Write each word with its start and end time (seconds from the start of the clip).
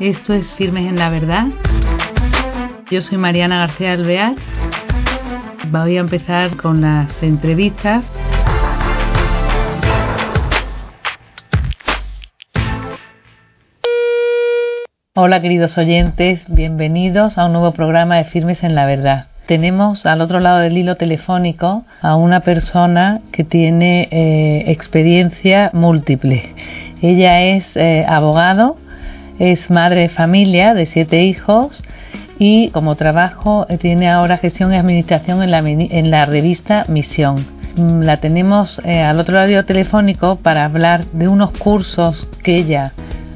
Esto 0.00 0.32
es 0.32 0.46
Firmes 0.56 0.88
en 0.88 0.98
la 0.98 1.10
Verdad. 1.10 1.44
Yo 2.90 3.02
soy 3.02 3.18
Mariana 3.18 3.58
García 3.58 3.92
Alvear. 3.92 4.34
Voy 5.70 5.98
a 5.98 6.00
empezar 6.00 6.56
con 6.56 6.80
las 6.80 7.22
entrevistas. 7.22 8.02
Hola 15.14 15.42
queridos 15.42 15.76
oyentes, 15.76 16.44
bienvenidos 16.48 17.36
a 17.36 17.44
un 17.44 17.52
nuevo 17.52 17.72
programa 17.72 18.16
de 18.16 18.24
Firmes 18.24 18.62
en 18.62 18.74
la 18.74 18.86
Verdad. 18.86 19.26
Tenemos 19.44 20.06
al 20.06 20.22
otro 20.22 20.40
lado 20.40 20.60
del 20.60 20.78
hilo 20.78 20.96
telefónico 20.96 21.84
a 22.00 22.16
una 22.16 22.40
persona 22.40 23.20
que 23.32 23.44
tiene 23.44 24.08
eh, 24.10 24.64
experiencia 24.68 25.70
múltiple. 25.74 26.54
Ella 27.02 27.42
es 27.42 27.76
eh, 27.76 28.06
abogado, 28.08 28.78
es 29.40 29.70
madre 29.70 30.02
de 30.02 30.08
familia 30.10 30.74
de 30.74 30.84
siete 30.84 31.22
hijos 31.22 31.82
y 32.38 32.68
como 32.70 32.94
trabajo 32.94 33.66
eh, 33.68 33.78
tiene 33.78 34.08
ahora 34.08 34.36
gestión 34.36 34.72
y 34.72 34.76
administración 34.76 35.42
en 35.42 35.50
la, 35.50 35.58
en 35.58 36.10
la 36.10 36.26
revista 36.26 36.84
Misión. 36.88 37.46
Mm, 37.74 38.02
la 38.02 38.18
tenemos 38.18 38.80
eh, 38.84 39.00
al 39.00 39.18
otro 39.18 39.34
lado 39.34 39.64
telefónico 39.64 40.36
para 40.36 40.66
hablar 40.66 41.06
de 41.12 41.26
unos 41.26 41.52
cursos 41.52 42.28
que 42.42 42.56
ella 42.56 42.92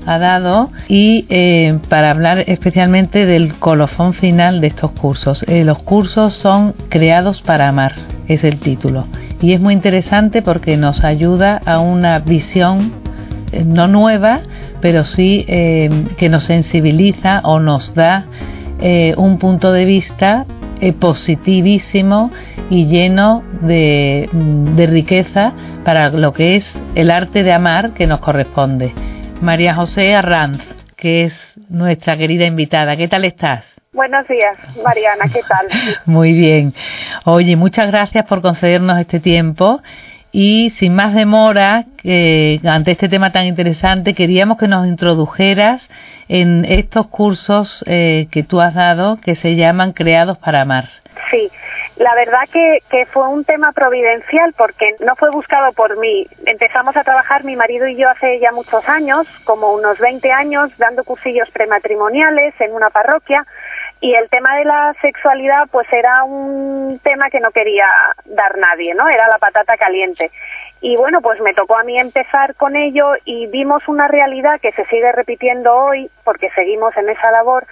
ha 0.07 0.19
dado 0.19 0.71
y 0.89 1.25
eh, 1.31 1.79
para 1.89 2.11
hablar 2.11 2.45
especialmente 2.49 3.25
del 3.25 3.55
colofón 3.55 4.13
final 4.13 4.61
de 4.61 4.67
estos 4.67 4.91
cursos. 4.91 5.43
los 5.49 5.79
cursos 5.79 6.35
son 6.35 6.75
creados 6.91 7.41
para 7.41 7.69
amar, 7.69 7.95
es 8.29 8.45
el 8.45 8.59
título. 8.59 9.07
Y 9.41 9.55
es 9.55 9.61
muy 9.61 9.73
interesante 9.73 10.43
porque 10.43 10.77
nos 10.77 11.03
ayuda 11.03 11.63
a 11.65 11.79
una 11.79 12.19
visión 12.19 12.93
no 13.65 13.87
nueva, 13.87 14.41
pero 14.85 15.03
sí 15.05 15.47
eh, 15.49 15.89
que 16.19 16.29
nos 16.29 16.45
sensibiliza 16.45 17.41
o 17.45 17.59
nos 17.59 17.95
da 17.95 18.27
eh, 18.83 19.15
un 19.17 19.39
punto 19.39 19.73
de 19.73 19.87
vista 19.87 20.45
eh, 20.79 20.93
positivísimo 20.93 22.31
y 22.69 22.85
lleno 22.85 23.43
de, 23.63 24.29
de 24.31 24.87
riqueza 24.87 25.55
para 25.87 26.11
lo 26.11 26.35
que 26.35 26.57
es 26.57 26.67
el 26.97 27.11
arte 27.11 27.43
de 27.45 27.55
amar 27.55 27.95
que 27.95 28.07
nos 28.07 28.21
corresponde. 28.21 28.93
María 29.41 29.75
José 29.75 30.15
Arranz, 30.15 30.61
que 30.97 31.25
es 31.25 31.35
nuestra 31.71 32.19
querida 32.19 32.45
invitada. 32.45 32.95
¿Qué 32.99 33.09
tal 33.09 33.25
estás? 33.25 33.65
Buenos 33.95 34.29
días, 34.29 34.59
Mariana, 34.85 35.25
¿qué 35.33 35.41
tal? 35.49 35.67
Muy 36.05 36.35
bien. 36.35 36.75
Oye, 37.25 37.57
muchas 37.57 37.87
gracias 37.87 38.27
por 38.27 38.43
concedernos 38.43 38.99
este 38.99 39.19
tiempo 39.19 39.81
y 40.37 40.71
sin 40.71 40.97
más 40.97 41.15
demora, 41.15 41.85
ante 42.65 42.91
este 42.91 43.09
tema 43.09 43.31
tan 43.31 43.47
interesante, 43.47 44.15
queríamos 44.15 44.59
que 44.59 44.67
nos 44.67 44.85
introdujeras 44.89 45.89
en 46.29 46.65
estos 46.65 47.07
cursos 47.07 47.85
eh, 47.87 48.27
que 48.33 48.43
tú 48.43 48.61
has 48.61 48.75
dado 48.75 49.21
que 49.21 49.37
se 49.37 49.55
llaman 49.55 49.93
Creados 49.93 50.37
para 50.39 50.63
Amar. 50.63 50.89
Sí, 51.31 51.49
la 51.99 52.13
verdad 52.17 52.41
que, 52.53 52.79
que, 52.91 53.07
fue 53.07 53.29
un 53.29 53.45
tema 53.45 53.71
providencial 53.71 54.53
porque 54.57 54.97
no 55.07 55.15
fue 55.15 55.31
buscado 55.31 55.73
por 55.73 55.97
mí. 55.99 56.27
Empezamos 56.47 56.97
a 56.97 57.05
trabajar 57.05 57.45
mi 57.45 57.55
marido 57.55 57.87
y 57.87 57.95
yo 57.95 58.11
hace 58.11 58.41
ya 58.41 58.51
muchos 58.51 58.89
años, 58.89 59.29
como 59.45 59.73
unos 59.73 60.01
20 60.01 60.33
años, 60.33 60.77
dando 60.79 61.05
cursillos 61.05 61.49
prematrimoniales 61.53 62.61
en 62.61 62.73
una 62.73 62.91
parroquia 62.91 63.47
y 64.01 64.15
el 64.15 64.29
tema 64.29 64.57
de 64.57 64.65
la 64.65 64.95
sexualidad 65.01 65.69
pues 65.71 65.87
era 65.93 66.25
un 66.25 67.01
tema 67.03 67.31
que 67.31 67.41
no 67.41 67.51
quería 67.51 67.87
dar 68.27 68.59
nadie, 68.59 68.95
¿no? 68.95 69.09
Era 69.09 69.29
la 69.29 69.39
patata 69.39 69.77
caliente. 69.77 70.31
Y 70.81 70.97
bueno, 70.97 71.23
pues 71.23 71.41
me 71.41 71.55
tocó 71.55 71.79
a 71.79 71.83
mí 71.83 71.99
empezar 71.99 72.55
con 72.57 72.77
ello 72.77 73.13
y 73.25 73.47
vimos 73.47 73.83
una 73.89 74.07
realidad 74.07 74.61
que 74.61 74.73
se 74.73 74.85
sigue 74.87 75.11
repitiendo 75.13 75.75
hoy, 75.75 76.11
porque 76.25 76.51
seguimos 76.55 76.95
en 76.99 77.09
esa 77.09 77.31
labor, 77.31 77.67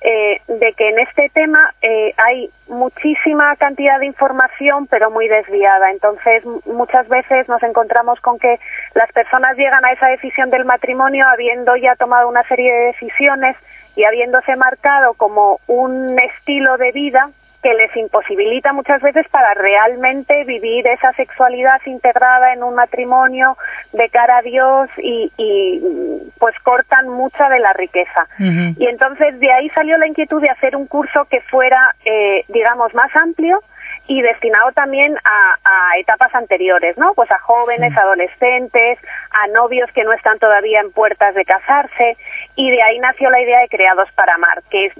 eh, 0.00 0.40
de 0.48 0.72
que 0.72 0.88
en 0.88 0.98
este 0.98 1.30
tema 1.30 1.72
eh, 1.80 2.12
hay 2.16 2.50
muchísima 2.68 3.54
cantidad 3.56 4.00
de 4.00 4.06
información, 4.06 4.88
pero 4.88 5.10
muy 5.10 5.28
desviada. 5.28 5.92
Entonces, 5.92 6.44
muchas 6.64 7.06
veces 7.08 7.48
nos 7.48 7.62
encontramos 7.62 8.20
con 8.20 8.38
que 8.38 8.58
las 8.94 9.10
personas 9.12 9.56
llegan 9.56 9.84
a 9.84 9.92
esa 9.92 10.08
decisión 10.08 10.50
del 10.50 10.64
matrimonio 10.64 11.24
habiendo 11.28 11.76
ya 11.76 11.94
tomado 11.94 12.28
una 12.28 12.42
serie 12.48 12.72
de 12.72 12.86
decisiones 12.86 13.56
y 13.96 14.04
habiéndose 14.04 14.54
marcado 14.56 15.14
como 15.14 15.58
un 15.66 16.18
estilo 16.18 16.76
de 16.76 16.92
vida 16.92 17.30
que 17.62 17.74
les 17.74 17.96
imposibilita 17.96 18.72
muchas 18.72 19.02
veces 19.02 19.26
para 19.28 19.52
realmente 19.54 20.44
vivir 20.44 20.86
esa 20.86 21.12
sexualidad 21.14 21.80
integrada 21.86 22.52
en 22.52 22.62
un 22.62 22.76
matrimonio 22.76 23.56
de 23.92 24.08
cara 24.08 24.38
a 24.38 24.42
Dios 24.42 24.88
y, 24.98 25.32
pues 26.38 26.54
cortan 26.62 27.08
mucha 27.08 27.48
de 27.48 27.58
la 27.58 27.72
riqueza. 27.72 28.28
Y 28.38 28.86
entonces 28.86 29.40
de 29.40 29.50
ahí 29.50 29.68
salió 29.70 29.98
la 29.98 30.06
inquietud 30.06 30.40
de 30.40 30.50
hacer 30.50 30.76
un 30.76 30.86
curso 30.86 31.24
que 31.24 31.40
fuera, 31.40 31.96
eh, 32.04 32.44
digamos, 32.48 32.94
más 32.94 33.10
amplio, 33.16 33.58
y 34.08 34.22
destinado 34.22 34.72
también 34.72 35.16
a, 35.24 35.98
etapas 35.98 36.34
anteriores, 36.34 36.96
¿no? 36.98 37.14
Pues 37.14 37.30
a 37.30 37.38
jóvenes, 37.38 37.96
adolescentes, 37.96 38.98
a 39.30 39.46
novios 39.48 39.90
que 39.92 40.04
no 40.04 40.12
están 40.12 40.38
todavía 40.38 40.80
en 40.80 40.92
puertas 40.92 41.34
de 41.34 41.44
casarse 41.44 42.16
y 42.54 42.70
de 42.70 42.82
ahí 42.82 42.98
nació 42.98 43.30
la 43.30 43.40
idea 43.40 43.60
de 43.60 43.68
Creados 43.68 44.08
para 44.14 44.34
Amar, 44.34 44.62
que 44.70 44.92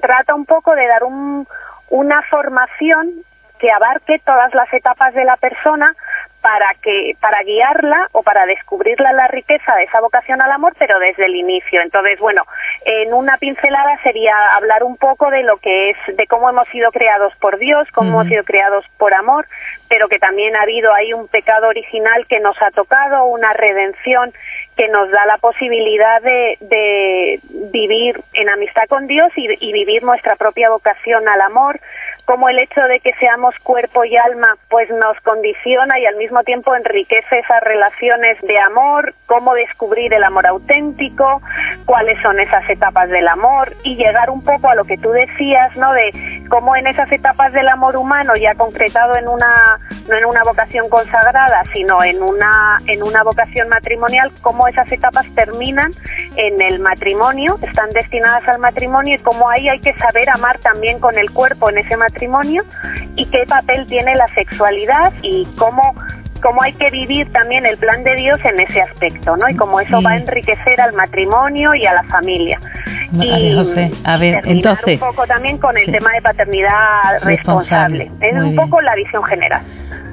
trata 0.00 0.34
un 0.34 0.46
poco 0.46 0.74
de 0.74 0.86
dar 0.86 1.04
un, 1.04 1.46
una 1.90 2.22
formación 2.22 3.24
que 3.60 3.70
abarque 3.70 4.20
todas 4.24 4.52
las 4.54 4.72
etapas 4.72 5.14
de 5.14 5.24
la 5.24 5.36
persona 5.36 5.94
para 6.42 6.74
que 6.82 7.16
para 7.20 7.42
guiarla 7.44 8.08
o 8.12 8.22
para 8.22 8.44
descubrirla 8.46 9.12
la 9.12 9.28
riqueza 9.28 9.74
de 9.76 9.84
esa 9.84 10.00
vocación 10.00 10.42
al 10.42 10.50
amor, 10.50 10.74
pero 10.76 10.98
desde 10.98 11.24
el 11.26 11.36
inicio. 11.36 11.80
Entonces, 11.80 12.18
bueno, 12.18 12.42
en 12.84 13.14
una 13.14 13.38
pincelada 13.38 13.96
sería 14.02 14.34
hablar 14.56 14.82
un 14.82 14.96
poco 14.96 15.30
de 15.30 15.44
lo 15.44 15.56
que 15.58 15.90
es 15.90 15.96
de 16.16 16.26
cómo 16.26 16.50
hemos 16.50 16.68
sido 16.68 16.90
creados 16.90 17.32
por 17.36 17.58
Dios, 17.58 17.88
cómo 17.92 18.10
hemos 18.10 18.26
sido 18.26 18.42
creados 18.42 18.84
por 18.98 19.14
amor, 19.14 19.46
pero 19.88 20.08
que 20.08 20.18
también 20.18 20.56
ha 20.56 20.62
habido 20.62 20.92
ahí 20.92 21.12
un 21.12 21.28
pecado 21.28 21.68
original 21.68 22.26
que 22.26 22.40
nos 22.40 22.60
ha 22.60 22.72
tocado, 22.72 23.24
una 23.26 23.52
redención 23.52 24.32
que 24.76 24.88
nos 24.88 25.10
da 25.10 25.24
la 25.26 25.38
posibilidad 25.38 26.20
de, 26.22 26.56
de 26.60 27.40
vivir 27.72 28.20
en 28.32 28.48
amistad 28.48 28.84
con 28.88 29.06
Dios 29.06 29.30
y, 29.36 29.46
y 29.60 29.72
vivir 29.72 30.02
nuestra 30.02 30.34
propia 30.36 30.70
vocación 30.70 31.28
al 31.28 31.40
amor, 31.40 31.78
como 32.24 32.48
el 32.48 32.58
hecho 32.58 32.80
de 32.82 33.00
que 33.00 33.12
seamos 33.14 33.54
cuerpo 33.62 34.04
y 34.04 34.16
alma 34.16 34.56
pues 34.68 34.88
nos 34.90 35.18
condiciona 35.20 35.98
y 35.98 36.06
al 36.06 36.16
mismo 36.16 36.42
tiempo 36.44 36.74
enriquece 36.74 37.38
esas 37.38 37.62
relaciones 37.62 38.40
de 38.42 38.58
amor, 38.58 39.14
cómo 39.26 39.54
descubrir 39.54 40.12
el 40.14 40.24
amor 40.24 40.46
auténtico, 40.46 41.42
cuáles 41.84 42.20
son 42.22 42.38
esas 42.38 42.68
etapas 42.70 43.08
del 43.08 43.26
amor 43.28 43.72
y 43.82 43.96
llegar 43.96 44.30
un 44.30 44.42
poco 44.44 44.68
a 44.68 44.74
lo 44.74 44.84
que 44.84 44.98
tú 44.98 45.10
decías, 45.10 45.76
¿no? 45.76 45.92
De 45.92 46.41
cómo 46.52 46.76
en 46.76 46.86
esas 46.86 47.10
etapas 47.10 47.50
del 47.54 47.66
amor 47.66 47.96
humano 47.96 48.34
ya 48.36 48.54
concretado 48.54 49.16
en 49.16 49.26
una 49.26 49.80
no 50.06 50.14
en 50.14 50.26
una 50.26 50.44
vocación 50.44 50.90
consagrada, 50.90 51.62
sino 51.72 52.04
en 52.04 52.22
una 52.22 52.78
en 52.88 53.02
una 53.02 53.22
vocación 53.22 53.70
matrimonial, 53.70 54.30
cómo 54.42 54.68
esas 54.68 54.92
etapas 54.92 55.24
terminan 55.34 55.92
en 56.36 56.60
el 56.60 56.78
matrimonio, 56.80 57.58
están 57.62 57.88
destinadas 57.94 58.46
al 58.48 58.58
matrimonio 58.58 59.16
y 59.16 59.22
cómo 59.22 59.48
ahí 59.48 59.66
hay 59.66 59.80
que 59.80 59.94
saber 59.94 60.28
amar 60.28 60.58
también 60.58 61.00
con 61.00 61.16
el 61.16 61.30
cuerpo 61.30 61.70
en 61.70 61.78
ese 61.78 61.96
matrimonio 61.96 62.64
y 63.16 63.24
qué 63.30 63.44
papel 63.48 63.86
tiene 63.86 64.14
la 64.14 64.28
sexualidad 64.34 65.10
y 65.22 65.46
cómo 65.56 65.94
cómo 66.42 66.60
hay 66.62 66.74
que 66.74 66.90
vivir 66.90 67.32
también 67.32 67.64
el 67.64 67.78
plan 67.78 68.04
de 68.04 68.14
Dios 68.16 68.38
en 68.44 68.60
ese 68.60 68.82
aspecto, 68.82 69.36
¿no? 69.36 69.48
Y 69.48 69.56
cómo 69.56 69.80
eso 69.80 70.02
va 70.02 70.10
a 70.10 70.16
enriquecer 70.16 70.80
al 70.80 70.92
matrimonio 70.92 71.74
y 71.74 71.86
a 71.86 71.94
la 71.94 72.02
familia. 72.02 72.60
Y, 73.12 73.54
José, 73.54 73.90
a 74.04 74.16
ver, 74.16 74.42
entonces 74.44 75.00
un 75.00 75.08
poco 75.08 75.26
también 75.26 75.58
con 75.58 75.76
el 75.76 75.90
tema 75.90 76.12
de 76.12 76.22
paternidad 76.22 77.20
responsable. 77.22 78.10
Es 78.20 78.42
un 78.42 78.54
poco 78.54 78.80
la 78.80 78.94
visión 78.94 79.22
general. 79.24 79.62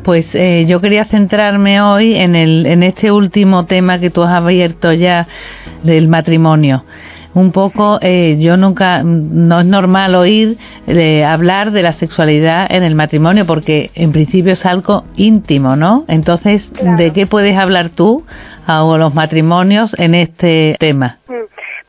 Pues 0.03 0.33
eh, 0.33 0.65
yo 0.67 0.81
quería 0.81 1.05
centrarme 1.05 1.81
hoy 1.81 2.16
en, 2.16 2.35
el, 2.35 2.66
en 2.66 2.84
este 2.84 3.11
último 3.11 3.66
tema 3.66 3.99
que 3.99 4.09
tú 4.09 4.23
has 4.23 4.34
abierto 4.34 4.93
ya 4.93 5.28
del 5.84 6.07
matrimonio. 6.07 6.84
Un 7.34 7.51
poco, 7.51 7.99
eh, 8.01 8.37
yo 8.40 8.57
nunca, 8.57 9.03
no 9.03 9.59
es 9.59 9.66
normal 9.66 10.16
oír 10.16 10.57
eh, 10.87 11.23
hablar 11.23 11.72
de 11.72 11.84
la 11.84 11.93
sexualidad 11.93 12.67
en 12.72 12.84
el 12.84 12.95
matrimonio 12.95 13.45
porque 13.45 13.91
en 13.93 14.11
principio 14.11 14.53
es 14.53 14.66
algo 14.66 15.05
íntimo, 15.16 15.75
¿no? 15.75 16.05
Entonces, 16.07 16.72
¿de 16.97 17.13
qué 17.13 17.28
puedes 17.28 17.55
hablar 17.55 17.90
tú 17.90 18.25
a 18.66 18.84
los 18.97 19.13
matrimonios 19.13 19.95
en 19.99 20.16
este 20.16 20.75
tema? 20.79 21.19
Mm, 21.28 21.39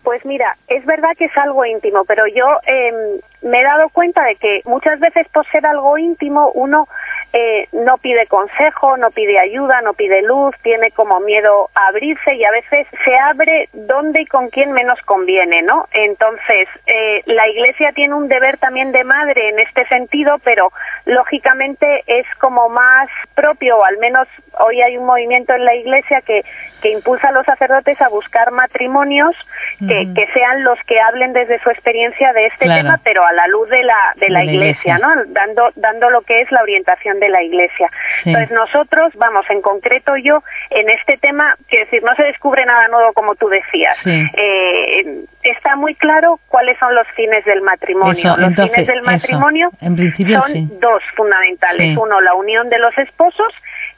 pues 0.03 0.25
mira, 0.25 0.57
es 0.69 0.85
verdad 0.87 1.11
que 1.17 1.27
es 1.27 1.37
algo 1.37 1.65
íntimo, 1.65 2.05
pero 2.05 2.27
yo 2.27 2.47
em, 2.67 3.21
me 3.43 3.61
he 3.61 3.65
dado 3.65 3.89
cuenta 3.91 4.25
de 4.25 4.37
que 4.37 4.63
muchas 4.65 4.99
veces 5.01 5.29
por 5.29 5.47
ser 5.51 5.67
algo 5.67 5.99
íntimo 5.99 6.51
uno 6.55 6.89
eh, 7.33 7.69
no 7.73 7.99
pide 7.99 8.27
consejo, 8.27 8.97
no 8.97 9.11
pide 9.11 9.39
ayuda, 9.39 9.81
no 9.83 9.95
pide 9.95 10.23
luz, 10.23 10.55
tiene 10.63 10.91
como 10.91 11.21
miedo 11.21 11.71
a 11.75 11.89
abrirse 11.89 12.35
y 12.35 12.45
a 12.45 12.51
veces 12.51 12.87
se 13.05 13.17
abre 13.17 13.69
donde 13.73 14.23
y 14.23 14.27
con 14.27 14.49
quién 14.49 14.73
menos 14.73 14.99
conviene, 15.05 15.63
¿no? 15.63 15.87
Entonces, 15.93 16.69
eh, 16.87 17.23
la 17.27 17.49
Iglesia 17.49 17.93
tiene 17.93 18.15
un 18.15 18.29
deber 18.29 18.59
también 18.59 18.93
de 18.93 19.05
madre 19.05 19.49
en 19.51 19.61
este 19.61 19.87
sentido, 19.87 20.37
pero 20.45 20.73
lógicamente 21.07 22.03
es 22.07 22.27
como 22.39 22.69
más 22.69 23.09
propio, 23.35 23.79
o 23.79 23.85
al 23.85 23.99
menos 23.99 24.27
hoy 24.59 24.83
hay 24.83 24.97
un 24.97 25.07
movimiento 25.07 25.55
en 25.55 25.65
la 25.65 25.75
Iglesia 25.75 26.21
que, 26.23 26.43
que 26.83 26.91
impulsa 26.91 27.29
a 27.29 27.33
los 27.33 27.47
sacerdotes 27.47 28.01
a 28.01 28.09
buscar 28.09 28.51
matrimonios 28.51 29.37
que, 29.79 30.09
que 30.15 30.27
sean 30.33 30.65
los 30.65 30.79
que 30.87 31.01
hablen 31.01 31.33
desde 31.33 31.59
su 31.61 31.71
experiencia 31.71 32.33
de 32.33 32.47
este 32.47 32.67
tema, 32.67 33.01
pero 33.03 33.25
a 33.25 33.33
la 33.33 33.47
luz 33.47 33.69
de 33.69 33.83
la, 33.83 34.13
de 34.17 34.29
la, 34.29 34.45
iglesia, 34.45 34.99
¿no? 34.99 35.09
Dando, 35.29 35.71
dando 35.77 36.11
lo 36.11 36.23
que 36.23 36.41
es 36.43 36.51
la 36.51 36.63
orientación 36.63 37.20
de 37.21 37.29
la 37.29 37.43
Iglesia. 37.43 37.89
Entonces, 38.25 38.51
nosotros, 38.51 39.13
vamos, 39.17 39.45
en 39.51 39.63
concreto 39.63 40.17
yo, 40.17 40.43
en 40.71 40.91
este 40.91 41.17
tema, 41.19 41.55
quiero 41.69 41.85
decir, 41.85 42.03
no 42.03 42.15
se 42.17 42.25
descubre 42.25 42.65
nada 42.67 42.89
nuevo 42.89 43.13
como 43.13 43.35
tú 43.37 43.49
decías. 43.49 44.05
Eh, 44.07 45.25
está 45.43 45.77
muy 45.77 45.95
claro 45.95 46.41
cuáles 46.49 46.79
son 46.79 46.95
los 46.95 47.07
fines 47.15 47.45
del 47.45 47.63
matrimonio. 47.63 48.37
los 48.37 48.55
fines 48.55 48.87
del 48.87 49.03
matrimonio 49.03 49.71
son 49.81 50.81
dos 50.81 51.03
fundamentales. 51.15 51.97
Uno, 51.97 52.21
la 52.21 52.35
unión 52.35 52.69
de 52.69 52.79
los 52.79 52.97
esposos 52.99 53.53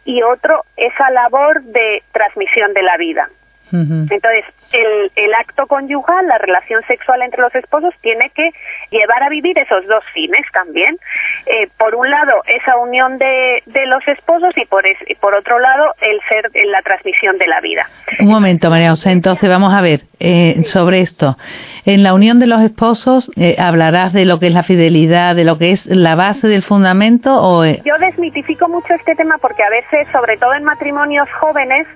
y 0.05 0.23
otro, 0.23 0.65
esa 0.77 1.11
labor 1.11 1.63
de 1.63 2.03
transmisión 2.13 2.75
de 2.75 2.83
la 2.83 2.97
vida. 2.97 3.29
Entonces, 3.73 4.45
el, 4.73 5.11
el, 5.17 5.35
acto 5.35 5.67
conyugal, 5.67 6.27
la 6.27 6.39
relación 6.39 6.83
sexual 6.87 7.23
entre 7.23 7.41
los 7.41 7.55
esposos, 7.55 7.95
tiene 8.03 8.31
que 8.35 8.51
llevar 8.91 9.23
a 9.23 9.29
vivir 9.31 9.59
esos 9.59 9.87
dos 9.87 10.05
fines 10.13 10.45
también. 10.53 10.99
Eh, 11.47 11.69
por 11.79 11.95
un 11.95 12.11
lado, 12.11 12.43
esa 12.47 12.77
unión 12.77 13.19
de, 13.19 13.63
de 13.67 13.87
los 13.87 14.07
esposos 14.09 14.53
y 14.57 14.67
por, 14.67 14.85
y 14.87 15.15
por 15.17 15.35
otro 15.35 15.59
lado, 15.59 15.95
el 16.01 16.21
ser 16.29 16.51
la 16.67 16.83
transmisión 16.83 17.39
de 17.39 17.47
la 17.47 17.61
vida. 17.61 17.87
Un 18.21 18.29
momento, 18.29 18.69
María 18.69 18.91
José, 18.91 19.11
entonces 19.11 19.49
vamos 19.49 19.73
a 19.73 19.81
ver 19.81 20.03
eh, 20.21 20.63
sobre 20.65 21.01
esto. 21.01 21.37
En 21.85 22.03
la 22.03 22.15
unión 22.15 22.39
de 22.39 22.47
los 22.47 22.63
esposos, 22.63 23.31
eh, 23.37 23.57
¿hablarás 23.59 24.13
de 24.13 24.25
lo 24.25 24.39
que 24.39 24.47
es 24.47 24.55
la 24.55 24.63
fidelidad, 24.63 25.35
de 25.35 25.45
lo 25.45 25.59
que 25.59 25.73
es 25.73 25.85
la 25.87 26.15
base 26.15 26.47
del 26.47 26.63
fundamento? 26.63 27.35
o 27.35 27.65
Yo 27.65 27.99
desmitifico 27.99 28.69
mucho 28.69 28.95
este 28.95 29.15
tema 29.17 29.39
porque 29.39 29.65
a 29.65 29.71
veces, 29.71 30.07
sobre 30.13 30.37
todo 30.37 30.55
en 30.55 30.65
matrimonios 30.65 31.29
jóvenes 31.41 31.87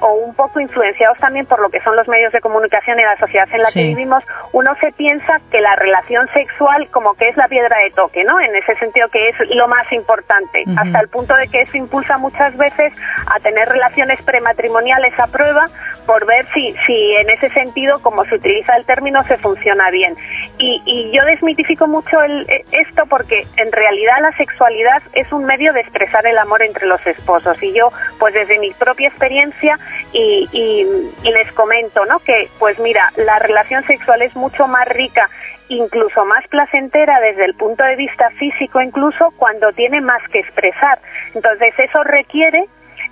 o 0.00 0.14
un 0.14 0.34
poco 0.34 0.60
influenciados 0.60 1.18
también 1.18 1.46
por 1.46 1.60
lo 1.60 1.68
que 1.68 1.80
son 1.82 1.96
los 1.96 2.06
medios 2.08 2.32
de 2.32 2.40
comunicación 2.40 2.98
y 2.98 3.02
la 3.02 3.16
sociedad 3.18 3.48
en 3.52 3.62
la 3.62 3.70
que 3.72 3.88
vivimos, 3.88 4.22
uno 4.52 4.70
se 4.80 4.92
piensa 4.92 5.40
que 5.50 5.60
la 5.60 5.74
relación 5.76 6.26
sexual 6.32 6.88
como 6.90 7.14
que 7.14 7.28
es 7.28 7.36
la 7.36 7.48
piedra 7.48 7.76
de 7.84 7.90
toque, 7.90 8.24
¿no? 8.24 8.40
En 8.40 8.54
ese 8.54 8.74
sentido 8.76 9.08
que 9.08 9.28
es 9.28 9.36
lo 9.54 9.68
más 9.68 9.90
importante, 9.92 10.64
hasta 10.76 11.00
el 11.00 11.08
punto 11.08 11.34
de 11.36 11.48
que 11.48 11.62
eso 11.62 11.76
impulsa 11.76 12.18
muchas 12.18 12.56
veces 12.56 12.92
a 13.26 13.40
tener 13.40 13.68
relaciones 13.68 14.22
prematrimoniales 14.22 15.12
a 15.18 15.26
prueba 15.26 15.66
por 16.06 16.26
ver 16.26 16.46
si, 16.54 16.74
si 16.86 17.12
en 17.16 17.30
ese 17.30 17.50
sentido, 17.50 18.00
como 18.00 18.24
se 18.24 18.36
utiliza 18.36 18.76
el 18.76 18.84
término, 18.84 19.22
se 19.24 19.38
funciona 19.38 19.90
bien. 19.90 20.16
Y, 20.58 20.82
y 20.84 21.10
yo 21.16 21.24
desmitifico 21.24 21.86
mucho 21.86 22.20
el, 22.22 22.48
e, 22.48 22.64
esto 22.72 23.04
porque 23.06 23.46
en 23.56 23.72
realidad 23.72 24.16
la 24.20 24.36
sexualidad 24.36 25.02
es 25.14 25.30
un 25.32 25.44
medio 25.44 25.72
de 25.72 25.80
expresar 25.80 26.26
el 26.26 26.38
amor 26.38 26.62
entre 26.62 26.86
los 26.86 27.04
esposos. 27.06 27.60
Y 27.62 27.72
yo, 27.72 27.90
pues 28.18 28.34
desde 28.34 28.58
mi 28.58 28.72
propia 28.72 29.08
experiencia 29.08 29.78
y, 30.12 30.48
y, 30.52 31.28
y 31.28 31.32
les 31.32 31.52
comento 31.52 31.82
¿no? 32.06 32.18
Que, 32.20 32.48
pues 32.58 32.78
mira, 32.78 33.12
la 33.16 33.38
relación 33.38 33.84
sexual 33.86 34.22
es 34.22 34.34
mucho 34.36 34.66
más 34.66 34.86
rica, 34.88 35.28
incluso 35.68 36.24
más 36.24 36.46
placentera 36.48 37.20
desde 37.20 37.44
el 37.44 37.54
punto 37.54 37.82
de 37.84 37.96
vista 37.96 38.30
físico, 38.38 38.80
incluso 38.80 39.32
cuando 39.36 39.72
tiene 39.72 40.00
más 40.00 40.22
que 40.30 40.40
expresar. 40.40 40.98
Entonces, 41.34 41.74
eso 41.78 42.02
requiere 42.04 42.66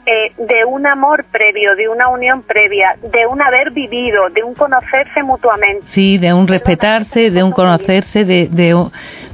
eh, 0.06 0.32
de 0.38 0.64
un 0.64 0.86
amor 0.86 1.24
previo, 1.30 1.76
de 1.76 1.88
una 1.88 2.08
unión 2.08 2.42
previa, 2.42 2.96
de 3.02 3.26
un 3.26 3.42
haber 3.42 3.70
vivido, 3.70 4.30
de 4.30 4.42
un 4.42 4.54
conocerse 4.54 5.22
mutuamente. 5.22 5.86
Sí, 5.88 6.18
de 6.18 6.32
un 6.32 6.48
respetarse, 6.48 7.30
de 7.30 7.42
un 7.42 7.52
conocerse, 7.52 8.24
de, 8.24 8.48
de, 8.48 8.74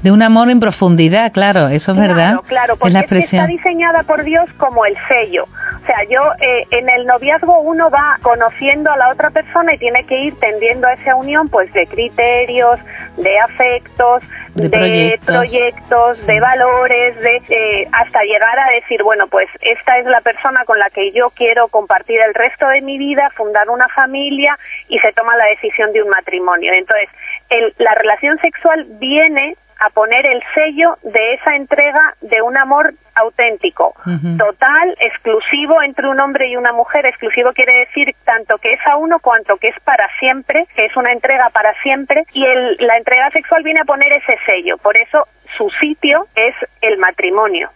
un 0.04 0.22
amor 0.22 0.50
en 0.50 0.60
profundidad, 0.60 1.32
claro, 1.32 1.68
eso 1.68 1.92
es 1.92 1.98
verdad. 1.98 2.40
Claro, 2.46 2.76
porque 2.76 2.98
está 3.18 3.46
diseñada 3.46 4.02
por 4.04 4.22
Dios 4.24 4.44
como 4.56 4.84
el 4.84 4.94
sello. 5.08 5.44
O 5.44 5.86
sea, 5.86 6.02
yo 6.08 6.20
eh, 6.40 6.66
en 6.70 6.88
el 6.88 7.06
noviazgo 7.06 7.60
uno 7.60 7.90
va 7.90 8.18
conociendo 8.22 8.90
a 8.90 8.96
la 8.96 9.10
otra 9.10 9.30
persona 9.30 9.74
y 9.74 9.78
tiene 9.78 10.04
que 10.04 10.20
ir 10.20 10.38
tendiendo 10.40 10.88
a 10.88 10.94
esa 10.94 11.14
unión, 11.14 11.48
pues 11.48 11.72
de 11.72 11.86
criterios, 11.86 12.80
de 13.16 13.38
afectos, 13.38 14.22
de, 14.54 15.20
proyectos, 15.24 16.26
de 16.26 16.40
valores, 16.40 17.16
de 17.20 17.36
eh, 17.48 17.88
hasta 17.92 18.22
llegar 18.22 18.58
a 18.58 18.70
decir, 18.80 19.02
bueno, 19.02 19.26
pues 19.28 19.48
esta 19.60 19.98
es 19.98 20.06
la 20.06 20.20
persona 20.22 20.64
con 20.64 20.78
la 20.78 20.90
que 20.90 21.12
yo 21.12 21.30
quiero 21.30 21.68
compartir 21.68 22.18
el 22.20 22.34
resto 22.34 22.66
de 22.68 22.80
mi 22.80 22.98
vida, 22.98 23.30
fundar 23.36 23.68
una 23.70 23.86
familia 23.94 24.58
y 24.88 24.98
se 24.98 25.12
toma 25.12 25.36
la 25.36 25.46
decisión 25.46 25.92
de 25.92 26.02
un 26.02 26.08
matrimonio. 26.08 26.72
Entonces, 26.74 27.08
el, 27.48 27.74
la 27.78 27.94
relación 27.94 28.38
sexual 28.38 28.86
viene 28.98 29.56
a 29.78 29.90
poner 29.90 30.26
el 30.26 30.42
sello 30.54 30.96
de 31.02 31.34
esa 31.34 31.54
entrega 31.54 32.14
de 32.20 32.40
un 32.42 32.56
amor 32.56 32.94
auténtico, 33.14 33.94
total, 34.36 34.96
exclusivo 35.00 35.82
entre 35.82 36.08
un 36.08 36.20
hombre 36.20 36.48
y 36.48 36.56
una 36.56 36.72
mujer. 36.72 37.06
Exclusivo 37.06 37.52
quiere 37.52 37.80
decir 37.80 38.14
tanto 38.24 38.58
que 38.58 38.70
es 38.70 38.80
a 38.86 38.96
uno 38.96 39.18
cuanto 39.20 39.56
que 39.56 39.68
es 39.68 39.80
para 39.84 40.06
siempre, 40.18 40.66
que 40.74 40.84
es 40.84 40.96
una 40.96 41.12
entrega 41.12 41.48
para 41.50 41.72
siempre, 41.82 42.24
y 42.32 42.44
el, 42.44 42.76
la 42.80 42.98
entrega 42.98 43.30
sexual 43.30 43.62
viene 43.62 43.80
a 43.80 43.84
poner 43.84 44.12
ese 44.12 44.36
sello. 44.46 44.76
Por 44.78 44.96
eso 44.98 45.26
su 45.56 45.70
sitio 45.80 46.26
es 46.34 46.54
el 46.80 46.98
matrimonio. 46.98 47.70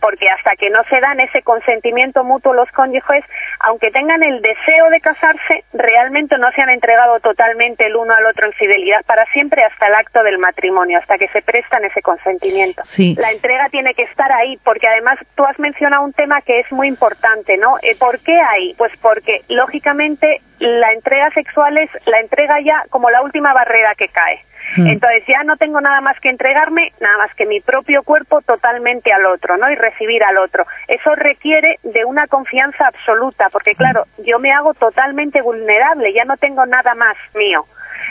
Porque 0.00 0.28
hasta 0.28 0.56
que 0.56 0.68
no 0.68 0.82
se 0.90 1.00
dan 1.00 1.20
ese 1.20 1.42
consentimiento 1.42 2.22
mutuo 2.22 2.52
los 2.52 2.70
cónyuges, 2.72 3.24
aunque 3.60 3.90
tengan 3.90 4.22
el 4.22 4.42
deseo 4.42 4.90
de 4.90 5.00
casarse, 5.00 5.64
realmente 5.72 6.36
no 6.38 6.50
se 6.52 6.62
han 6.62 6.68
entregado 6.68 7.18
totalmente 7.20 7.86
el 7.86 7.96
uno 7.96 8.12
al 8.12 8.26
otro 8.26 8.46
en 8.46 8.52
fidelidad 8.52 9.02
para 9.06 9.24
siempre 9.32 9.64
hasta 9.64 9.86
el 9.86 9.94
acto 9.94 10.22
del 10.22 10.38
matrimonio, 10.38 10.98
hasta 10.98 11.16
que 11.16 11.28
se 11.28 11.40
prestan 11.42 11.84
ese 11.84 12.02
consentimiento. 12.02 12.82
La 13.16 13.32
entrega 13.32 13.68
tiene 13.70 13.94
que 13.94 14.02
estar 14.02 14.30
ahí, 14.32 14.58
porque 14.64 14.86
además 14.86 15.18
tú 15.34 15.44
has 15.44 15.58
mencionado 15.58 16.04
un 16.04 16.12
tema 16.12 16.42
que 16.42 16.60
es 16.60 16.70
muy 16.70 16.88
importante, 16.88 17.56
¿no? 17.56 17.78
Eh, 17.82 17.96
¿Por 17.98 18.20
qué 18.20 18.38
ahí? 18.38 18.74
Pues 18.76 18.92
porque 19.00 19.42
lógicamente 19.48 20.42
la 20.58 20.92
entrega 20.92 21.30
sexual 21.30 21.78
es 21.78 21.90
la 22.06 22.18
entrega 22.20 22.60
ya 22.60 22.82
como 22.90 23.10
la 23.10 23.22
última 23.22 23.54
barrera 23.54 23.94
que 23.96 24.08
cae. 24.08 24.44
Entonces 24.76 25.24
ya 25.26 25.42
no 25.44 25.56
tengo 25.56 25.80
nada 25.80 26.00
más 26.00 26.18
que 26.20 26.28
entregarme, 26.28 26.92
nada 27.00 27.16
más 27.18 27.34
que 27.34 27.46
mi 27.46 27.60
propio 27.60 28.02
cuerpo 28.02 28.42
totalmente 28.42 29.12
al 29.12 29.26
otro, 29.26 29.56
¿no? 29.56 29.70
Y 29.70 29.74
recibir 29.74 30.22
al 30.22 30.38
otro. 30.38 30.66
Eso 30.86 31.14
requiere 31.14 31.78
de 31.82 32.04
una 32.04 32.26
confianza 32.26 32.86
absoluta, 32.86 33.48
porque 33.50 33.74
claro, 33.74 34.04
yo 34.18 34.38
me 34.38 34.52
hago 34.52 34.74
totalmente 34.74 35.40
vulnerable, 35.42 36.12
ya 36.12 36.24
no 36.24 36.36
tengo 36.36 36.66
nada 36.66 36.94
más 36.94 37.16
mío. 37.34 37.64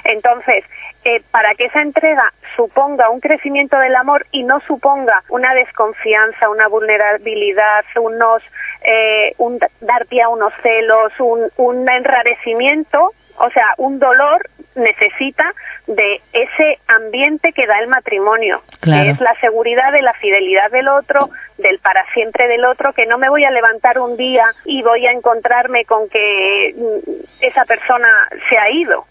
Entonces, 0.03 0.63
eh, 1.03 1.21
para 1.31 1.53
que 1.55 1.65
esa 1.65 1.81
entrega 1.81 2.33
suponga 2.55 3.09
un 3.09 3.19
crecimiento 3.19 3.77
del 3.79 3.95
amor 3.95 4.25
y 4.31 4.43
no 4.43 4.59
suponga 4.67 5.23
una 5.29 5.53
desconfianza, 5.53 6.49
una 6.49 6.67
vulnerabilidad, 6.67 7.85
unos, 7.95 8.41
eh, 8.81 9.33
un 9.37 9.59
dar 9.79 10.05
pie 10.07 10.23
a 10.23 10.29
unos 10.29 10.53
celos, 10.61 11.13
un, 11.19 11.49
un 11.57 11.89
enrarecimiento, 11.89 13.13
o 13.37 13.49
sea, 13.51 13.73
un 13.77 13.99
dolor 13.99 14.49
necesita 14.75 15.43
de 15.87 16.21
ese 16.33 16.79
ambiente 16.87 17.51
que 17.53 17.65
da 17.65 17.79
el 17.79 17.87
matrimonio, 17.87 18.61
que 18.81 19.09
es 19.09 19.19
la 19.19 19.33
seguridad 19.41 19.91
de 19.91 20.01
la 20.01 20.13
fidelidad 20.13 20.69
del 20.71 20.87
otro, 20.87 21.29
del 21.57 21.79
para 21.79 22.03
siempre 22.13 22.47
del 22.47 22.65
otro, 22.65 22.93
que 22.93 23.05
no 23.05 23.17
me 23.17 23.29
voy 23.29 23.43
a 23.43 23.51
levantar 23.51 23.99
un 23.99 24.17
día 24.17 24.45
y 24.65 24.81
voy 24.83 25.07
a 25.07 25.11
encontrarme 25.11 25.85
con 25.85 26.09
que 26.09 26.75
mm, 26.75 27.11
esa 27.41 27.65
persona 27.65 28.07
se 28.49 28.57
ha 28.57 28.69
ido. 28.71 29.05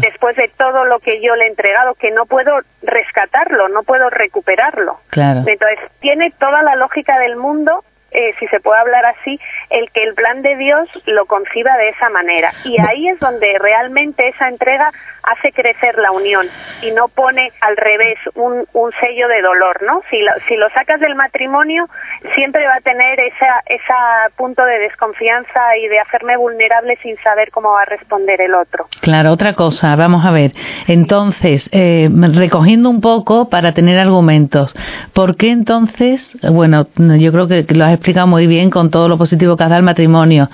Después 0.00 0.36
de 0.36 0.50
todo 0.58 0.84
lo 0.84 0.98
que 1.00 1.22
yo 1.22 1.34
le 1.36 1.44
he 1.44 1.48
entregado, 1.48 1.94
que 1.94 2.10
no 2.10 2.26
puedo 2.26 2.58
rescatarlo, 2.82 3.68
no 3.68 3.82
puedo 3.82 4.10
recuperarlo. 4.10 5.00
Entonces, 5.46 5.78
tiene 6.00 6.30
toda 6.38 6.62
la 6.62 6.76
lógica 6.76 7.18
del 7.18 7.36
mundo 7.36 7.82
eh, 8.14 8.32
si 8.38 8.46
se 8.46 8.60
puede 8.60 8.80
hablar 8.80 9.04
así, 9.06 9.38
el 9.70 9.90
que 9.90 10.04
el 10.04 10.14
plan 10.14 10.40
de 10.42 10.56
Dios 10.56 10.88
lo 11.06 11.26
conciba 11.26 11.76
de 11.76 11.88
esa 11.90 12.08
manera. 12.10 12.52
Y 12.64 12.80
ahí 12.80 13.08
es 13.08 13.18
donde 13.18 13.56
realmente 13.58 14.28
esa 14.28 14.48
entrega 14.48 14.90
hace 15.24 15.52
crecer 15.52 15.96
la 15.98 16.12
unión 16.12 16.46
y 16.82 16.90
no 16.92 17.08
pone 17.08 17.50
al 17.60 17.76
revés 17.76 18.18
un, 18.34 18.66
un 18.72 18.92
sello 19.00 19.26
de 19.28 19.42
dolor, 19.42 19.82
¿no? 19.82 20.02
Si 20.10 20.18
lo, 20.18 20.32
si 20.48 20.56
lo 20.56 20.68
sacas 20.70 21.00
del 21.00 21.14
matrimonio, 21.14 21.86
siempre 22.34 22.66
va 22.66 22.76
a 22.76 22.80
tener 22.80 23.18
esa, 23.20 23.62
esa 23.66 23.94
punto 24.36 24.64
de 24.64 24.78
desconfianza 24.78 25.76
y 25.82 25.88
de 25.88 25.98
hacerme 25.98 26.36
vulnerable 26.36 26.96
sin 27.02 27.16
saber 27.22 27.50
cómo 27.50 27.72
va 27.72 27.82
a 27.82 27.86
responder 27.86 28.40
el 28.40 28.54
otro. 28.54 28.86
Claro, 29.00 29.32
otra 29.32 29.54
cosa, 29.54 29.96
vamos 29.96 30.24
a 30.24 30.30
ver. 30.30 30.52
Entonces, 30.86 31.68
eh, 31.72 32.08
recogiendo 32.34 32.90
un 32.90 33.00
poco 33.00 33.48
para 33.48 33.72
tener 33.72 33.98
argumentos, 33.98 34.74
¿por 35.14 35.36
qué 35.36 35.50
entonces, 35.50 36.30
bueno, 36.42 36.86
yo 36.96 37.32
creo 37.32 37.48
que 37.48 37.64
lo 37.74 37.84
has 37.84 37.94
explicado 37.94 38.03
muy 38.26 38.46
bien 38.46 38.70
con 38.70 38.90
todo 38.90 39.08
lo 39.08 39.16
positivo 39.16 39.56
que 39.56 39.64
has 39.64 39.70
dado 39.70 39.78
al 39.78 39.84
matrimonio. 39.84 40.48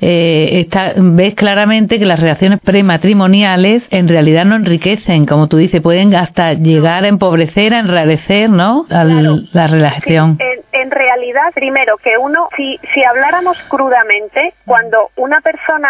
Eh, 0.00 0.68
ves 0.96 1.34
claramente 1.34 1.98
que 1.98 2.04
las 2.04 2.20
relaciones 2.20 2.60
prematrimoniales 2.60 3.86
en 3.90 4.08
realidad 4.08 4.44
no 4.44 4.56
enriquecen, 4.56 5.26
como 5.26 5.48
tú 5.48 5.56
dices, 5.56 5.80
pueden 5.80 6.14
hasta 6.14 6.54
llegar 6.54 7.04
a 7.04 7.08
empobrecer, 7.08 7.74
a 7.74 7.80
enrarecer, 7.80 8.50
¿no? 8.50 8.86
la 8.88 9.66
relación. 9.66 10.38
en, 10.72 10.90
realidad, 10.90 11.52
primero, 11.54 11.96
que 11.98 12.16
uno, 12.18 12.48
si, 12.56 12.78
si 12.94 13.02
habláramos 13.04 13.56
crudamente, 13.68 14.54
cuando 14.64 15.10
una 15.16 15.40
persona 15.40 15.88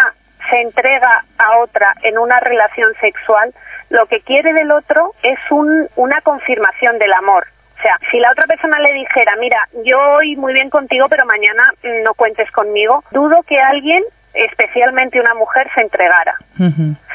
se 0.49 0.61
entrega 0.61 1.25
a 1.37 1.59
otra 1.59 1.93
en 2.03 2.17
una 2.17 2.39
relación 2.39 2.89
sexual, 2.99 3.53
lo 3.89 4.05
que 4.07 4.21
quiere 4.21 4.53
del 4.53 4.71
otro 4.71 5.13
es 5.21 5.39
un, 5.51 5.87
una 5.95 6.21
confirmación 6.21 6.97
del 6.97 7.13
amor. 7.13 7.45
Sea, 7.83 7.99
si 8.09 8.17
la 8.17 8.31
otra 8.31 8.47
persona 8.47 8.79
le 8.79 8.93
dijera, 8.93 9.35
mira, 9.35 9.67
yo 9.83 9.99
hoy 9.99 10.37
muy 10.37 10.53
bien 10.53 10.69
contigo, 10.69 11.07
pero 11.09 11.25
mañana 11.25 11.63
no 12.05 12.13
cuentes 12.13 12.49
conmigo, 12.51 13.03
dudo 13.11 13.43
que 13.43 13.59
alguien 13.59 14.01
especialmente 14.33 15.19
una 15.19 15.33
mujer 15.33 15.69
se 15.75 15.81
entregara. 15.81 16.35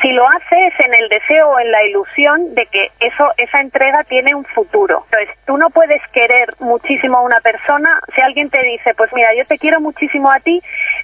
Si 0.02 0.12
lo 0.12 0.28
hace 0.28 0.66
es 0.66 0.80
en 0.80 0.94
el 0.94 1.08
deseo 1.08 1.48
o 1.48 1.58
en 1.58 1.70
la 1.70 1.84
ilusión 1.84 2.54
de 2.54 2.66
que 2.66 2.90
eso 3.00 3.32
esa 3.36 3.60
entrega 3.60 4.04
tiene 4.04 4.34
un 4.34 4.44
futuro. 4.44 5.04
Entonces, 5.10 5.36
tú 5.46 5.56
no 5.56 5.70
puedes 5.70 6.02
querer 6.12 6.54
muchísimo 6.58 7.18
a 7.18 7.22
una 7.22 7.40
persona 7.40 8.00
si 8.14 8.20
alguien 8.20 8.50
te 8.50 8.62
dice, 8.62 8.94
pues 8.94 9.12
mira, 9.12 9.30
yo 9.36 9.44
te 9.46 9.58
quiero 9.58 9.80
muchísimo 9.80 10.30
a 10.30 10.40
ti 10.40 10.60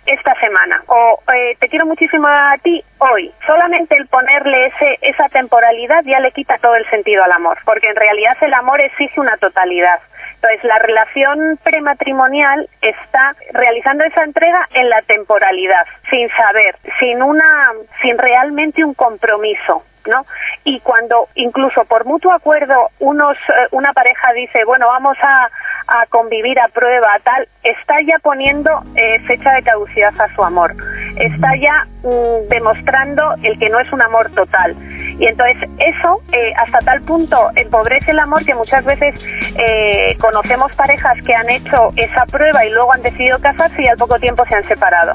esta 0.06 0.34
semana 0.40 0.82
o 0.86 1.20
eh, 1.32 1.56
te 1.58 1.68
quiero 1.68 1.86
muchísimo 1.86 2.26
a 2.28 2.56
ti 2.62 2.82
hoy. 2.98 3.32
Solamente 3.46 3.96
el 3.96 4.06
ponerle 4.08 4.66
ese 4.66 4.98
esa 5.02 5.28
temporalidad 5.28 6.02
ya 6.04 6.20
le 6.20 6.32
quita 6.32 6.58
todo 6.58 6.76
el 6.76 6.88
sentido 6.90 7.24
al 7.24 7.32
amor, 7.32 7.58
porque 7.64 7.88
en 7.88 7.96
realidad 7.96 8.36
el 8.40 8.54
amor 8.54 8.80
exige 8.80 9.20
una 9.20 9.36
totalidad. 9.38 10.00
Entonces, 10.44 10.64
la 10.64 10.78
relación 10.78 11.58
prematrimonial 11.62 12.68
está 12.82 13.34
realizando 13.54 14.04
esa 14.04 14.24
entrega 14.24 14.68
en 14.74 14.90
la 14.90 15.00
temporalidad, 15.02 15.86
sin 16.10 16.28
saber, 16.36 16.76
sin 17.00 17.22
una, 17.22 17.72
sin 18.02 18.18
realmente 18.18 18.84
un 18.84 18.92
compromiso. 18.92 19.84
¿no? 20.06 20.26
Y 20.64 20.80
cuando 20.80 21.28
incluso 21.34 21.86
por 21.86 22.04
mutuo 22.04 22.30
acuerdo 22.30 22.90
unos, 22.98 23.38
eh, 23.38 23.68
una 23.70 23.94
pareja 23.94 24.34
dice, 24.34 24.66
bueno, 24.66 24.86
vamos 24.86 25.16
a, 25.22 25.48
a 25.86 26.06
convivir 26.10 26.60
a 26.60 26.68
prueba, 26.68 27.18
tal, 27.22 27.48
está 27.62 27.94
ya 28.06 28.18
poniendo 28.18 28.70
eh, 28.96 29.20
fecha 29.20 29.50
de 29.52 29.62
caducidad 29.62 30.12
a 30.20 30.34
su 30.34 30.44
amor, 30.44 30.74
está 31.16 31.56
ya 31.56 31.86
mm, 32.02 32.48
demostrando 32.50 33.34
el 33.42 33.58
que 33.58 33.70
no 33.70 33.80
es 33.80 33.90
un 33.94 34.02
amor 34.02 34.30
total. 34.32 34.76
Y 35.18 35.26
entonces 35.26 35.56
eso 35.78 36.20
eh, 36.32 36.52
hasta 36.56 36.78
tal 36.80 37.02
punto 37.02 37.50
empobrece 37.56 38.10
el 38.10 38.18
amor 38.18 38.44
que 38.44 38.54
muchas 38.54 38.84
veces 38.84 39.14
eh, 39.56 40.16
conocemos 40.20 40.72
parejas 40.74 41.16
que 41.24 41.34
han 41.34 41.48
hecho 41.50 41.92
esa 41.96 42.26
prueba 42.26 42.64
y 42.64 42.70
luego 42.70 42.92
han 42.92 43.02
decidido 43.02 43.38
casarse 43.40 43.82
y 43.82 43.86
al 43.86 43.96
poco 43.96 44.18
tiempo 44.18 44.44
se 44.48 44.56
han 44.56 44.66
separado. 44.68 45.12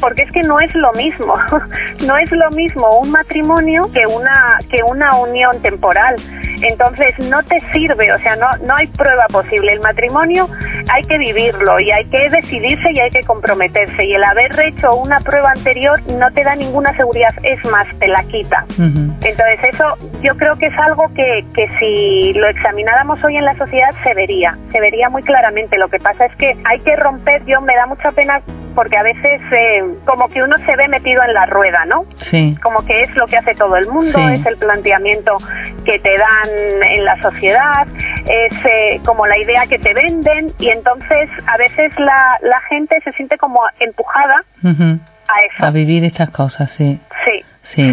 Porque 0.00 0.22
es 0.22 0.32
que 0.32 0.42
no 0.42 0.58
es 0.60 0.74
lo 0.74 0.92
mismo, 0.92 1.34
no 2.06 2.16
es 2.16 2.30
lo 2.32 2.50
mismo 2.50 3.00
un 3.00 3.10
matrimonio 3.10 3.90
que 3.92 4.06
una, 4.06 4.58
que 4.70 4.82
una 4.82 5.16
unión 5.16 5.60
temporal. 5.62 6.16
Entonces 6.62 7.14
no 7.18 7.42
te 7.44 7.60
sirve, 7.72 8.12
o 8.12 8.18
sea, 8.18 8.36
no, 8.36 8.48
no 8.64 8.74
hay 8.74 8.88
prueba 8.88 9.26
posible. 9.28 9.72
El 9.72 9.80
matrimonio 9.80 10.48
hay 10.88 11.02
que 11.04 11.18
vivirlo 11.18 11.80
y 11.80 11.90
hay 11.90 12.04
que 12.06 12.30
decidirse 12.30 12.92
y 12.92 13.00
hay 13.00 13.10
que 13.10 13.22
comprometerse. 13.22 14.04
Y 14.04 14.14
el 14.14 14.24
haber 14.24 14.58
hecho 14.60 14.94
una 14.94 15.20
prueba 15.20 15.52
anterior 15.52 16.00
no 16.12 16.30
te 16.32 16.42
da 16.42 16.54
ninguna 16.54 16.96
seguridad, 16.96 17.34
es 17.42 17.62
más, 17.64 17.86
te 17.98 18.08
la 18.08 18.22
quita. 18.24 18.64
Entonces 18.78 19.58
eso 19.72 19.96
yo 20.22 20.36
creo 20.36 20.56
que 20.56 20.66
es 20.66 20.78
algo 20.78 21.04
que, 21.14 21.44
que 21.54 21.68
si 21.78 22.32
lo 22.34 22.48
examináramos 22.48 23.22
hoy 23.24 23.36
en 23.36 23.44
la 23.44 23.56
sociedad 23.56 23.90
se 24.02 24.14
vería, 24.14 24.56
se 24.72 24.80
vería 24.80 25.08
muy 25.08 25.22
claramente. 25.22 25.78
Lo 25.78 25.88
que 25.88 25.98
pasa 25.98 26.26
es 26.26 26.36
que 26.36 26.56
hay 26.64 26.80
que 26.80 26.96
romper, 26.96 27.44
yo 27.46 27.60
me 27.60 27.74
da 27.74 27.86
mucha 27.86 28.12
pena 28.12 28.40
porque 28.78 28.96
a 28.96 29.02
veces 29.02 29.40
eh, 29.50 29.82
como 30.04 30.28
que 30.28 30.40
uno 30.40 30.54
se 30.64 30.76
ve 30.76 30.86
metido 30.86 31.20
en 31.24 31.34
la 31.34 31.46
rueda, 31.46 31.84
¿no? 31.86 32.04
Sí. 32.18 32.56
Como 32.62 32.84
que 32.86 33.02
es 33.02 33.16
lo 33.16 33.26
que 33.26 33.36
hace 33.36 33.56
todo 33.56 33.76
el 33.76 33.88
mundo, 33.88 34.16
es 34.28 34.46
el 34.46 34.56
planteamiento 34.56 35.36
que 35.84 35.98
te 35.98 36.16
dan 36.16 36.82
en 36.84 37.04
la 37.04 37.20
sociedad, 37.20 37.88
es 38.24 38.52
eh, 38.64 39.00
como 39.04 39.26
la 39.26 39.36
idea 39.36 39.66
que 39.66 39.80
te 39.80 39.92
venden 39.94 40.52
y 40.60 40.68
entonces 40.78 41.28
a 41.46 41.56
veces 41.56 41.92
la, 41.98 42.38
la 42.42 42.60
gente 42.68 42.96
se 43.04 43.12
siente 43.12 43.36
como 43.36 43.60
empujada 43.80 44.44
a 44.64 45.40
eso. 45.46 45.64
A 45.64 45.70
vivir 45.70 46.04
estas 46.04 46.30
cosas, 46.30 46.70
sí. 46.72 46.98
Sí. 47.24 47.44
Sí. 47.74 47.92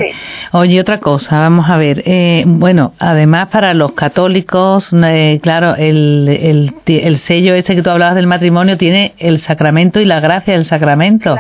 Oye, 0.54 0.80
otra 0.80 1.00
cosa, 1.00 1.38
vamos 1.42 1.70
a 1.70 1.76
ver. 1.76 2.02
Eh, 2.06 2.46
bueno, 2.48 2.94
además 2.98 3.50
para 3.50 3.74
los 3.74 3.92
católicos, 3.92 4.90
eh, 4.94 5.40
claro, 5.44 5.76
el, 5.76 6.30
el, 6.30 6.74
el, 6.86 7.20
sello 7.20 7.54
ese 7.56 7.76
que 7.76 7.82
tú 7.82 7.90
hablabas 7.90 8.16
del 8.16 8.26
matrimonio 8.26 8.78
tiene 8.78 9.16
el 9.18 9.42
sacramento 9.42 10.00
y 10.00 10.06
la 10.06 10.22
gracia 10.22 10.54
del 10.54 10.64
sacramento, 10.64 11.36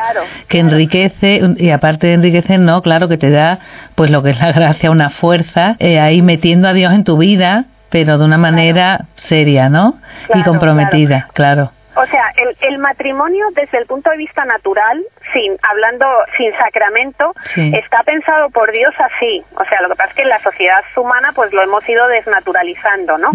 que 0.49 0.59
enriquece, 0.59 1.41
y 1.55 1.69
aparte 1.69 2.07
de 2.07 2.13
enriquecer, 2.15 2.59
no, 2.59 2.81
claro, 2.81 3.07
que 3.07 3.17
te 3.17 3.29
da 3.29 3.59
pues 3.95 4.11
lo 4.11 4.21
que 4.21 4.31
es 4.31 4.39
la 4.41 4.51
gracia, 4.51 4.91
una 4.91 5.11
fuerza, 5.11 5.77
eh, 5.79 6.01
ahí 6.01 6.21
metiendo 6.21 6.67
a 6.67 6.73
Dios 6.73 6.93
en 6.93 7.05
tu 7.05 7.17
vida, 7.17 7.67
pero 7.89 8.17
de 8.17 8.25
una 8.25 8.37
manera 8.37 9.05
seria, 9.15 9.69
¿no? 9.69 9.99
y 10.33 10.43
comprometida, 10.43 11.27
claro. 11.33 11.71
O 11.95 12.05
sea, 12.07 12.23
el, 12.35 12.73
el, 12.73 12.77
matrimonio 12.77 13.45
desde 13.55 13.77
el 13.77 13.85
punto 13.85 14.09
de 14.09 14.17
vista 14.17 14.43
natural, 14.43 15.01
sin 15.31 15.55
hablando 15.63 16.05
sin 16.35 16.51
sacramento, 16.57 17.33
está 17.55 18.03
pensado 18.03 18.49
por 18.49 18.69
Dios 18.73 18.93
así. 18.99 19.41
O 19.55 19.63
sea, 19.63 19.81
lo 19.81 19.87
que 19.89 19.95
pasa 19.95 20.09
es 20.09 20.15
que 20.17 20.23
en 20.23 20.29
la 20.29 20.41
sociedad 20.41 20.83
humana 20.97 21.31
pues 21.33 21.53
lo 21.53 21.61
hemos 21.61 21.87
ido 21.87 22.05
desnaturalizando, 22.09 23.17
¿no? 23.17 23.31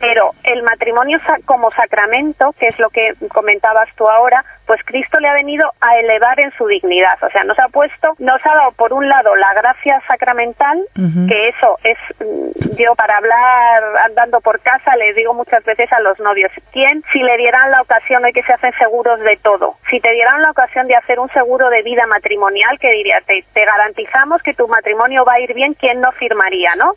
Pero 0.00 0.32
el 0.44 0.62
matrimonio 0.62 1.18
como 1.44 1.70
sacramento, 1.72 2.54
que 2.58 2.68
es 2.68 2.78
lo 2.78 2.90
que 2.90 3.14
comentabas 3.32 3.88
tú 3.96 4.08
ahora, 4.08 4.44
pues 4.68 4.80
Cristo 4.84 5.18
le 5.18 5.28
ha 5.28 5.34
venido 5.34 5.72
a 5.80 5.98
elevar 5.98 6.38
en 6.40 6.52
su 6.52 6.66
dignidad. 6.66 7.16
O 7.22 7.30
sea, 7.30 7.42
nos 7.44 7.58
ha 7.58 7.68
puesto, 7.68 8.14
nos 8.18 8.40
ha 8.44 8.54
dado 8.54 8.72
por 8.72 8.92
un 8.92 9.08
lado 9.08 9.34
la 9.34 9.54
gracia 9.54 10.00
sacramental, 10.06 10.78
que 11.26 11.48
eso 11.48 11.78
es, 11.82 11.96
mm, 12.20 12.76
yo 12.76 12.94
para 12.94 13.16
hablar 13.16 13.82
andando 14.04 14.40
por 14.40 14.60
casa 14.60 14.94
le 14.96 15.14
digo 15.14 15.32
muchas 15.32 15.64
veces 15.64 15.90
a 15.92 16.00
los 16.00 16.18
novios, 16.20 16.52
¿quién 16.70 17.02
si 17.12 17.18
le 17.20 17.36
dieran 17.38 17.70
la 17.70 17.80
ocasión 17.80 18.24
hoy 18.24 18.32
que 18.32 18.42
se 18.42 18.52
hacen 18.52 18.72
seguros 18.78 19.18
de 19.20 19.38
todo? 19.42 19.76
Si 19.90 20.00
te 20.00 20.12
dieran 20.12 20.42
la 20.42 20.50
ocasión 20.50 20.86
de 20.86 20.96
hacer 20.96 21.18
un 21.18 21.30
seguro 21.30 21.70
de 21.70 21.82
vida 21.82 22.06
matrimonial, 22.06 22.78
que 22.78 22.90
diría, 22.90 23.22
te, 23.26 23.44
te 23.54 23.64
garantizamos 23.64 24.42
que 24.42 24.52
tu 24.52 24.68
matrimonio 24.68 25.24
va 25.24 25.34
a 25.34 25.40
ir 25.40 25.54
bien, 25.54 25.74
¿quién 25.74 26.00
no 26.00 26.12
firmaría, 26.12 26.74
no? 26.76 26.92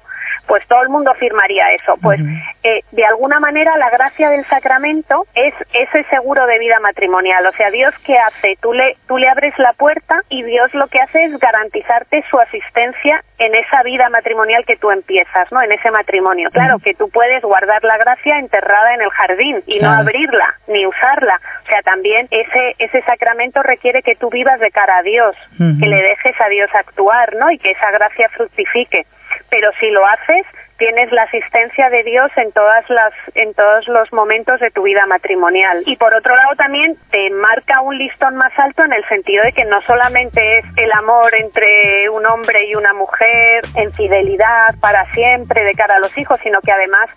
Pues 0.48 0.66
todo 0.68 0.82
el 0.82 0.90
mundo 0.90 1.14
firmaría 1.16 1.66
eso. 1.74 1.96
Pues 2.02 2.20
eh, 2.64 2.82
de 2.92 3.06
alguna 3.06 3.40
manera 3.40 3.78
la 3.78 3.90
gracia 3.90 4.30
del 4.30 4.46
sacramento 4.48 5.26
es 5.34 5.54
ese 5.74 6.04
seguro 6.10 6.46
de 6.46 6.60
vida 6.60 6.80
matrimonial. 6.80 7.46
O 7.46 7.52
sea, 7.54 7.70
Dios 7.72 7.94
qué 8.06 8.18
hace? 8.18 8.58
Tú 8.62 8.74
le, 8.74 8.98
tú 9.08 9.18
le 9.18 9.30
abres 9.30 9.54
la 9.58 9.74
puerta 9.74 10.22
y 10.30 10.44
Dios 10.44 10.74
lo 10.74 10.88
que 10.88 11.00
hace 11.00 11.24
es 11.26 11.40
garantizarte 11.40 12.24
su 12.30 12.40
asistencia 12.40 13.24
en 13.38 13.56
esa 13.56 13.82
vida 13.84 14.10
matrimonial 14.10 14.64
que 14.66 14.78
tú 14.78 14.92
empiezas, 14.92 15.52
¿no? 15.52 15.62
En 15.64 15.72
ese 15.72 15.90
matrimonio. 15.90 16.50
Claro 16.52 16.78
que 16.80 16.94
tú 16.94 17.10
puedes 17.10 17.42
guardar 17.42 17.84
la 17.84 17.98
gracia 17.98 18.38
enterrada 18.38 18.94
en 18.94 19.02
el 19.02 19.10
jardín 19.10 19.64
y 19.66 19.80
no 19.80 19.90
abrirla 19.90 20.54
ni 20.68 20.86
usarla. 20.86 21.40
O 21.64 21.68
sea, 21.68 21.82
también 21.82 22.28
ese 22.30 22.76
ese 22.78 23.02
sacramento 23.04 23.64
requiere 23.64 24.02
que 24.04 24.16
tú 24.16 24.30
vivas 24.30 24.60
de 24.60 24.70
cara 24.72 24.98
a 24.98 25.04
Dios, 25.04 25.36
que 25.58 25.88
le 25.88 26.02
dejes 26.02 26.40
a 26.40 26.50
Dios 26.50 26.70
actuar, 26.74 27.36
¿no? 27.36 27.50
Y 27.52 27.58
que 27.58 27.72
esa 27.72 27.90
gracia 27.92 28.30
fructifique 28.30 29.06
pero 29.52 29.70
si 29.80 29.92
lo 29.92 30.04
haces 30.08 30.46
tienes 30.78 31.12
la 31.12 31.24
asistencia 31.24 31.92
de 31.92 32.02
Dios 32.04 32.32
en 32.38 32.52
todas 32.54 32.90
las 32.90 33.14
en 33.36 33.54
todos 33.54 33.88
los 33.88 34.12
momentos 34.14 34.60
de 34.60 34.72
tu 34.72 34.82
vida 34.82 35.06
matrimonial 35.06 35.84
y 35.86 35.96
por 35.98 36.16
otro 36.16 36.36
lado 36.36 36.56
también 36.56 36.98
te 37.12 37.30
marca 37.30 37.82
un 37.82 38.00
listón 38.00 38.36
más 38.36 38.52
alto 38.58 38.84
en 38.84 38.94
el 38.94 39.08
sentido 39.08 39.44
de 39.44 39.52
que 39.52 39.66
no 39.66 39.80
solamente 39.84 40.42
es 40.58 40.66
el 40.78 40.92
amor 40.94 41.36
entre 41.36 42.10
un 42.10 42.26
hombre 42.26 42.66
y 42.66 42.74
una 42.74 42.94
mujer 42.94 43.64
en 43.76 43.94
fidelidad 43.94 44.74
para 44.80 45.06
siempre 45.14 45.64
de 45.64 45.74
cara 45.74 45.98
a 45.98 46.00
los 46.00 46.18
hijos 46.18 46.40
sino 46.42 46.60
que 46.62 46.72
además 46.72 47.10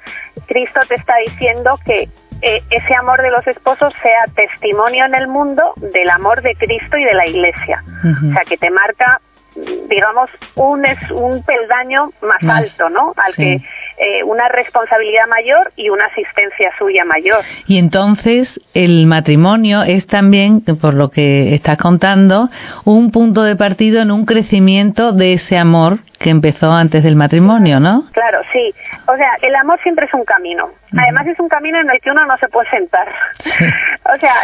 Cristo 0.46 0.80
te 0.86 0.96
está 0.96 1.14
diciendo 1.26 1.78
que 1.86 2.08
eh, 2.42 2.62
ese 2.68 2.94
amor 2.94 3.22
de 3.22 3.30
los 3.30 3.46
esposos 3.46 3.94
sea 4.02 4.24
testimonio 4.34 5.06
en 5.06 5.14
el 5.14 5.28
mundo 5.28 5.72
del 5.76 6.10
amor 6.10 6.42
de 6.42 6.54
Cristo 6.56 6.98
y 6.98 7.04
de 7.04 7.14
la 7.14 7.26
Iglesia. 7.26 7.82
O 8.04 8.32
sea, 8.34 8.42
que 8.46 8.58
te 8.58 8.68
marca 8.68 9.20
digamos, 9.54 10.30
un, 10.56 10.84
es 10.84 10.98
un 11.10 11.42
peldaño 11.42 12.10
más, 12.22 12.42
alto, 12.42 12.88
¿no? 12.88 13.12
Al 13.16 13.34
que 13.34 13.54
eh, 13.54 14.24
una 14.24 14.48
responsabilidad 14.48 15.26
mayor 15.28 15.72
y 15.76 15.88
una 15.88 16.06
asistencia 16.06 16.72
suya 16.78 17.04
mayor. 17.04 17.44
Y 17.66 17.78
entonces 17.78 18.60
el 18.74 19.06
matrimonio 19.06 19.82
es 19.82 20.06
también, 20.06 20.62
por 20.62 20.94
lo 20.94 21.10
que 21.10 21.54
estás 21.54 21.78
contando, 21.78 22.48
un 22.84 23.12
punto 23.12 23.42
de 23.42 23.56
partido 23.56 24.02
en 24.02 24.10
un 24.10 24.26
crecimiento 24.26 25.12
de 25.12 25.34
ese 25.34 25.56
amor 25.56 25.98
que 26.18 26.30
empezó 26.30 26.72
antes 26.72 27.04
del 27.04 27.16
matrimonio, 27.16 27.80
¿no? 27.80 28.06
Claro, 28.12 28.40
sí. 28.52 28.74
O 29.06 29.16
sea, 29.16 29.36
el 29.42 29.54
amor 29.56 29.78
siempre 29.82 30.06
es 30.06 30.14
un 30.14 30.24
camino. 30.24 30.70
Además 30.96 31.26
es 31.26 31.38
un 31.38 31.48
camino 31.48 31.78
en 31.80 31.90
el 31.90 32.00
que 32.00 32.10
uno 32.10 32.24
no 32.26 32.36
se 32.38 32.48
puede 32.48 32.70
sentar. 32.70 33.08
o 34.14 34.18
sea, 34.18 34.34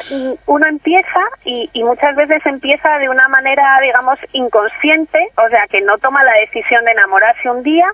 uno 0.46 0.66
empieza 0.66 1.20
y, 1.44 1.70
y, 1.72 1.82
muchas 1.82 2.14
veces 2.16 2.44
empieza 2.44 2.98
de 2.98 3.08
una 3.08 3.26
manera, 3.28 3.78
digamos, 3.82 4.18
inconsciente, 4.32 5.18
o 5.36 5.48
sea, 5.48 5.66
que 5.70 5.80
no 5.80 5.96
toma 5.98 6.22
la 6.24 6.32
decisión 6.40 6.84
de 6.84 6.92
enamorarse 6.92 7.48
un 7.48 7.62
día, 7.62 7.86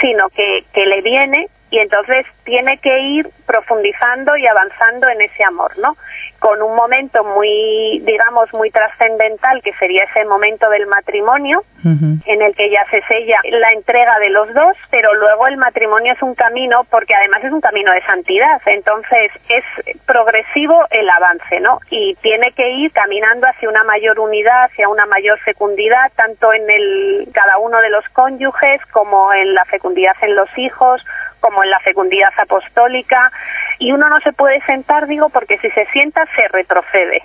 sino 0.00 0.28
que, 0.30 0.64
que 0.74 0.86
le 0.86 1.00
viene 1.02 1.48
y 1.70 1.78
entonces 1.78 2.26
tiene 2.44 2.78
que 2.78 2.98
ir 2.98 3.30
profundizando 3.46 4.36
y 4.36 4.46
avanzando 4.46 5.08
en 5.08 5.20
ese 5.20 5.44
amor, 5.44 5.76
¿no? 5.78 5.96
Con 6.40 6.60
un 6.62 6.74
momento 6.74 7.22
muy, 7.22 8.00
digamos, 8.04 8.52
muy 8.52 8.70
trascendental 8.70 9.62
que 9.62 9.72
sería 9.74 10.04
ese 10.04 10.24
momento 10.24 10.68
del 10.70 10.86
matrimonio, 10.86 11.62
en 11.82 12.42
el 12.42 12.54
que 12.54 12.68
ya 12.70 12.84
se 12.90 13.00
sella 13.08 13.38
la 13.50 13.70
entrega 13.70 14.18
de 14.18 14.28
los 14.28 14.52
dos, 14.52 14.76
pero 14.90 15.14
luego 15.14 15.46
el 15.46 15.56
matrimonio 15.56 16.12
es 16.12 16.20
un 16.22 16.34
camino, 16.34 16.84
porque 16.90 17.14
además 17.14 17.42
es 17.44 17.52
un 17.52 17.60
camino 17.60 17.92
de 17.92 18.02
santidad, 18.02 18.60
entonces 18.66 19.30
es 19.48 19.64
progresivo 20.04 20.84
el 20.90 21.08
avance, 21.08 21.60
¿no? 21.60 21.80
Y 21.90 22.14
tiene 22.16 22.52
que 22.52 22.68
ir 22.70 22.92
caminando 22.92 23.46
hacia 23.46 23.68
una 23.68 23.84
mayor 23.84 24.18
unidad, 24.20 24.64
hacia 24.64 24.88
una 24.88 25.06
mayor 25.06 25.38
fecundidad, 25.40 26.12
tanto 26.16 26.52
en 26.52 26.68
el 26.68 27.28
cada 27.32 27.58
uno 27.58 27.78
de 27.80 27.90
los 27.90 28.04
cónyuges 28.10 28.80
como 28.92 29.32
en 29.32 29.54
la 29.54 29.64
fecundidad 29.64 30.16
en 30.20 30.34
los 30.34 30.50
hijos, 30.58 31.02
como 31.40 31.62
en 31.64 31.70
la 31.70 31.80
fecundidad 31.80 32.32
apostólica, 32.38 33.30
y 33.78 33.92
uno 33.92 34.08
no 34.08 34.20
se 34.20 34.32
puede 34.32 34.60
sentar, 34.66 35.06
digo, 35.06 35.30
porque 35.30 35.58
si 35.58 35.70
se 35.70 35.86
sienta 35.86 36.24
se 36.36 36.46
retrocede. 36.48 37.22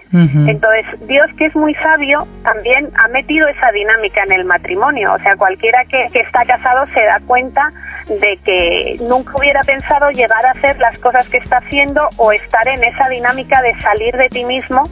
Entonces, 0.48 0.86
Dios, 1.08 1.28
que 1.38 1.48
es 1.48 1.56
muy 1.56 1.76
sabio, 1.76 2.26
también 2.44 2.90
ha 2.98 3.10
metido 3.10 3.48
esa 3.50 3.72
dinámica 3.72 4.24
en 4.24 4.32
el 4.32 4.46
matrimonio. 4.46 5.14
O 5.14 5.20
sea, 5.20 5.36
cualquiera 5.36 5.84
que, 5.86 6.08
que 6.14 6.22
está 6.22 6.46
casado 6.46 6.86
se 6.94 7.02
da 7.02 7.20
cuenta 7.28 7.72
de 8.08 8.40
que 8.46 8.98
nunca 9.02 9.34
hubiera 9.38 9.62
pensado 9.62 10.10
llegar 10.12 10.46
a 10.46 10.52
hacer 10.52 10.78
las 10.80 10.98
cosas 11.00 11.28
que 11.28 11.38
está 11.38 11.58
haciendo 11.58 12.08
o 12.18 12.32
estar 12.32 12.68
en 12.68 12.84
esa 12.84 13.10
dinámica 13.10 13.62
de 13.62 13.74
salir 13.82 14.16
de 14.16 14.30
ti 14.30 14.46
mismo 14.46 14.90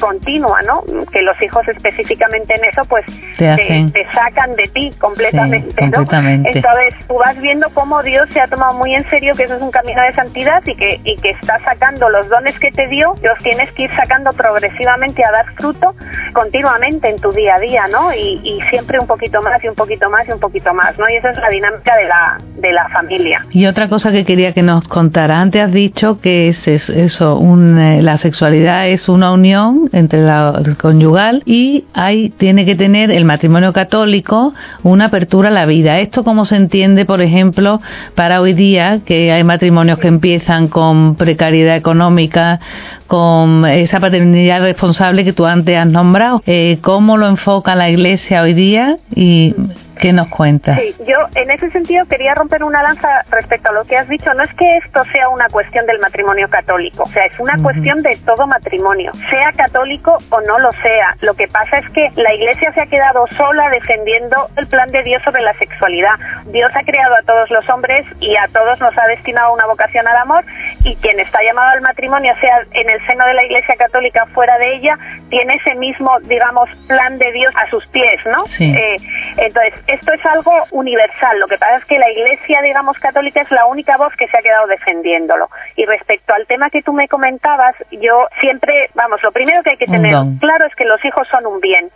continua, 0.00 0.60
¿no? 0.62 0.82
Que 1.10 1.22
los 1.22 1.40
hijos 1.42 1.66
específicamente 1.68 2.54
en 2.54 2.64
eso, 2.64 2.84
pues 2.86 3.04
te, 3.36 4.06
sacan 4.14 4.54
de 4.56 4.68
ti 4.68 4.92
completamente, 4.98 5.86
¿no? 5.88 6.00
Entonces 6.00 6.94
tú 7.06 7.14
vas 7.14 7.40
viendo 7.40 7.68
cómo 7.74 8.02
Dios 8.02 8.28
se 8.32 8.40
ha 8.40 8.46
tomado 8.46 8.74
muy 8.74 8.94
en 8.94 9.08
serio 9.10 9.34
que 9.34 9.44
eso 9.44 9.54
es 9.54 9.62
un 9.62 9.70
camino 9.70 10.02
de 10.02 10.14
santidad 10.14 10.62
y 10.66 10.76
que, 10.76 11.00
y 11.04 11.16
que 11.16 11.30
está 11.30 11.58
sacando 11.64 12.08
los 12.08 12.28
dones 12.28 12.58
que 12.58 12.70
te 12.70 12.86
dio, 12.88 13.14
los 13.22 13.38
tienes 13.38 13.70
que 13.72 13.84
ir 13.84 13.90
sacando 13.96 14.30
progresivamente 14.32 15.24
a 15.24 15.30
dar 15.30 15.54
fruto 15.54 15.94
continuamente 16.32 17.08
en 17.08 17.20
tu 17.20 17.32
día 17.32 17.56
a 17.56 17.60
día, 17.60 17.86
¿no? 17.88 18.12
Y, 18.12 18.40
y 18.42 18.60
siempre 18.70 18.98
un 18.98 19.06
poquito 19.06 19.42
más 19.42 19.62
y 19.62 19.68
un 19.68 19.74
poquito 19.74 20.10
más 20.10 20.28
y 20.28 20.32
un 20.32 20.40
poquito 20.40 20.72
más, 20.74 20.98
¿no? 20.98 21.08
Y 21.08 21.16
esa 21.16 21.30
es 21.30 21.38
la 21.38 21.48
dinámica 21.48 21.96
de 21.96 22.04
la, 22.04 22.38
de 22.56 22.72
la 22.72 22.88
familia. 22.88 23.46
Y 23.50 23.66
otra 23.66 23.88
cosa 23.88 24.10
que 24.10 24.24
quería 24.24 24.52
que 24.52 24.62
nos 24.62 24.88
contara, 24.88 25.40
antes 25.40 25.62
has 25.62 25.72
dicho 25.72 26.20
que 26.20 26.48
es, 26.48 26.66
eso, 26.68 27.38
un, 27.38 27.78
eh, 27.78 28.02
la 28.02 28.18
sexualidad 28.18 28.88
es 28.88 29.08
una 29.08 29.32
unión 29.32 29.73
entre 29.92 30.22
la 30.22 30.62
conyugal 30.78 31.42
y 31.46 31.84
hay 31.92 32.30
tiene 32.30 32.64
que 32.64 32.74
tener 32.74 33.10
el 33.10 33.24
matrimonio 33.24 33.72
católico 33.72 34.54
una 34.82 35.06
apertura 35.06 35.48
a 35.48 35.52
la 35.52 35.66
vida. 35.66 36.00
Esto 36.00 36.24
cómo 36.24 36.44
se 36.44 36.56
entiende, 36.56 37.04
por 37.04 37.20
ejemplo, 37.20 37.80
para 38.14 38.40
hoy 38.40 38.52
día 38.52 39.00
que 39.04 39.32
hay 39.32 39.44
matrimonios 39.44 39.98
que 39.98 40.08
empiezan 40.08 40.68
con 40.68 41.16
precariedad 41.16 41.76
económica, 41.76 42.60
con 43.06 43.64
esa 43.66 44.00
paternidad 44.00 44.60
responsable 44.60 45.24
que 45.24 45.32
tú 45.32 45.46
antes 45.46 45.76
has 45.76 45.86
nombrado. 45.86 46.42
Eh, 46.46 46.78
¿Cómo 46.80 47.16
lo 47.16 47.28
enfoca 47.28 47.74
la 47.74 47.90
Iglesia 47.90 48.42
hoy 48.42 48.54
día 48.54 48.98
y 49.14 49.54
¿Qué 49.98 50.12
nos 50.12 50.28
cuenta? 50.28 50.76
Sí, 50.76 50.94
yo 51.06 51.14
en 51.34 51.50
ese 51.50 51.70
sentido 51.70 52.04
quería 52.06 52.34
romper 52.34 52.64
una 52.64 52.82
lanza 52.82 53.22
respecto 53.30 53.70
a 53.70 53.72
lo 53.72 53.84
que 53.84 53.96
has 53.96 54.08
dicho. 54.08 54.32
No 54.34 54.42
es 54.42 54.52
que 54.54 54.76
esto 54.78 55.02
sea 55.12 55.28
una 55.28 55.48
cuestión 55.48 55.86
del 55.86 55.98
matrimonio 55.98 56.48
católico, 56.48 57.04
o 57.04 57.08
sea, 57.10 57.24
es 57.24 57.38
una 57.38 57.54
cuestión 57.62 58.02
de 58.02 58.16
todo 58.24 58.46
matrimonio, 58.46 59.12
sea 59.30 59.52
católico 59.52 60.18
o 60.30 60.40
no 60.40 60.58
lo 60.58 60.72
sea. 60.72 61.16
Lo 61.20 61.34
que 61.34 61.48
pasa 61.48 61.78
es 61.78 61.90
que 61.90 62.10
la 62.20 62.34
Iglesia 62.34 62.72
se 62.72 62.82
ha 62.82 62.86
quedado 62.86 63.26
sola 63.36 63.70
defendiendo 63.70 64.48
el 64.56 64.66
plan 64.66 64.90
de 64.90 65.02
Dios 65.02 65.22
sobre 65.24 65.42
la 65.42 65.54
sexualidad. 65.54 66.14
Dios 66.46 66.70
ha 66.74 66.84
creado 66.84 67.14
a 67.14 67.22
todos 67.22 67.50
los 67.50 67.68
hombres 67.68 68.04
y 68.20 68.36
a 68.36 68.48
todos 68.48 68.78
nos 68.80 68.96
ha 68.98 69.06
destinado 69.06 69.52
una 69.52 69.66
vocación 69.66 70.06
al 70.08 70.16
amor 70.16 70.44
y 70.84 70.96
quien 70.96 71.20
está 71.20 71.42
llamado 71.42 71.70
al 71.70 71.80
matrimonio, 71.80 72.32
sea 72.40 72.60
en 72.72 72.90
el 72.90 73.04
seno 73.06 73.24
de 73.26 73.34
la 73.34 73.44
Iglesia 73.44 73.74
católica 73.76 74.24
o 74.24 74.26
fuera 74.34 74.58
de 74.58 74.76
ella, 74.76 74.98
tiene 75.30 75.54
ese 75.54 75.74
mismo, 75.76 76.10
digamos, 76.22 76.68
plan 76.86 77.18
de 77.18 77.30
Dios 77.32 77.54
a 77.56 77.68
sus 77.70 77.86
pies, 77.88 78.20
¿no? 78.26 78.44
Eh, 78.60 78.96
entonces, 79.36 79.74
esto 79.86 80.12
es 80.12 80.24
algo 80.26 80.52
universal. 80.70 81.38
Lo 81.38 81.46
que 81.46 81.58
pasa 81.58 81.76
es 81.76 81.84
que 81.84 81.98
la 81.98 82.10
Iglesia, 82.10 82.60
digamos, 82.62 82.98
católica 82.98 83.42
es 83.42 83.50
la 83.50 83.66
única 83.66 83.96
voz 83.96 84.14
que 84.16 84.26
se 84.28 84.38
ha 84.38 84.42
quedado 84.42 84.66
defendiéndolo. 84.66 85.50
Y 85.76 85.84
respecto 85.84 86.34
al 86.34 86.46
tema 86.46 86.70
que 86.70 86.82
tú 86.82 86.92
me 86.92 87.08
comentabas, 87.08 87.74
yo 87.90 88.26
siempre, 88.40 88.90
vamos, 88.94 89.22
lo 89.22 89.32
primero 89.32 89.62
que 89.62 89.70
hay 89.70 89.76
que 89.76 89.86
tener 89.86 90.14
claro 90.40 90.66
es 90.66 90.74
que 90.74 90.84
los 90.84 91.04
hijos 91.04 91.26
son 91.28 91.46
un 91.46 91.60
bien 91.60 91.90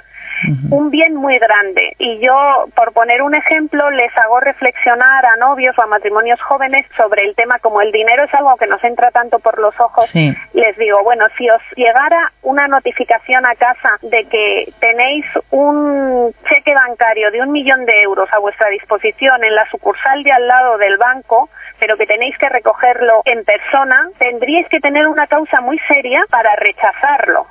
un 0.71 0.90
bien 0.90 1.14
muy 1.14 1.38
grande. 1.38 1.95
Y 1.99 2.18
yo, 2.18 2.66
por 2.75 2.92
poner 2.92 3.23
un 3.23 3.35
ejemplo, 3.35 3.90
les 3.90 4.16
hago 4.18 4.40
reflexionar 4.40 5.26
a 5.26 5.37
novios 5.37 5.76
o 5.78 5.83
a 5.83 5.87
matrimonios 5.87 6.40
jóvenes 6.42 6.87
sobre 6.97 7.25
el 7.25 7.35
tema, 7.35 7.59
como 7.61 7.80
el 7.80 7.92
dinero 7.92 8.25
es 8.25 8.35
algo 8.35 8.57
que 8.57 8.66
nos 8.66 8.83
entra 8.85 9.11
tanto 9.11 9.38
por 9.38 9.59
los 9.59 9.78
ojos, 9.80 10.12
les 10.14 10.76
digo, 10.76 11.02
bueno, 11.02 11.26
si 11.37 11.49
os 11.49 11.62
llegara 11.76 12.33
una 12.42 12.66
notificación 12.68 13.45
a 13.47 13.54
casa 13.54 13.99
de 14.02 14.25
que 14.25 14.73
tenéis 14.80 15.25
un 15.50 16.32
cheque 16.49 16.75
bancario 16.75 17.30
de 17.30 17.43
un 17.43 17.52
millón 17.52 17.84
de 17.84 18.00
euros 18.02 18.28
a 18.32 18.39
vuestra 18.39 18.69
disposición 18.71 19.45
en 19.45 19.54
la 19.54 19.69
sucursal 19.71 20.23
de 20.23 20.32
al 20.32 20.47
lado 20.47 20.78
del 20.78 20.97
banco, 20.97 21.49
pero 21.78 21.97
que 21.97 22.06
tenéis 22.06 22.36
que 22.39 22.49
recogerlo 22.49 23.23
en 23.25 23.45
persona, 23.45 24.08
tendríais 24.19 24.69
que 24.69 24.80
tener 24.80 25.06
una 25.06 25.26
causa 25.26 25.60
muy 25.60 25.78
seria 25.86 26.25
para 26.30 26.54
rechazarlo. 26.56 27.47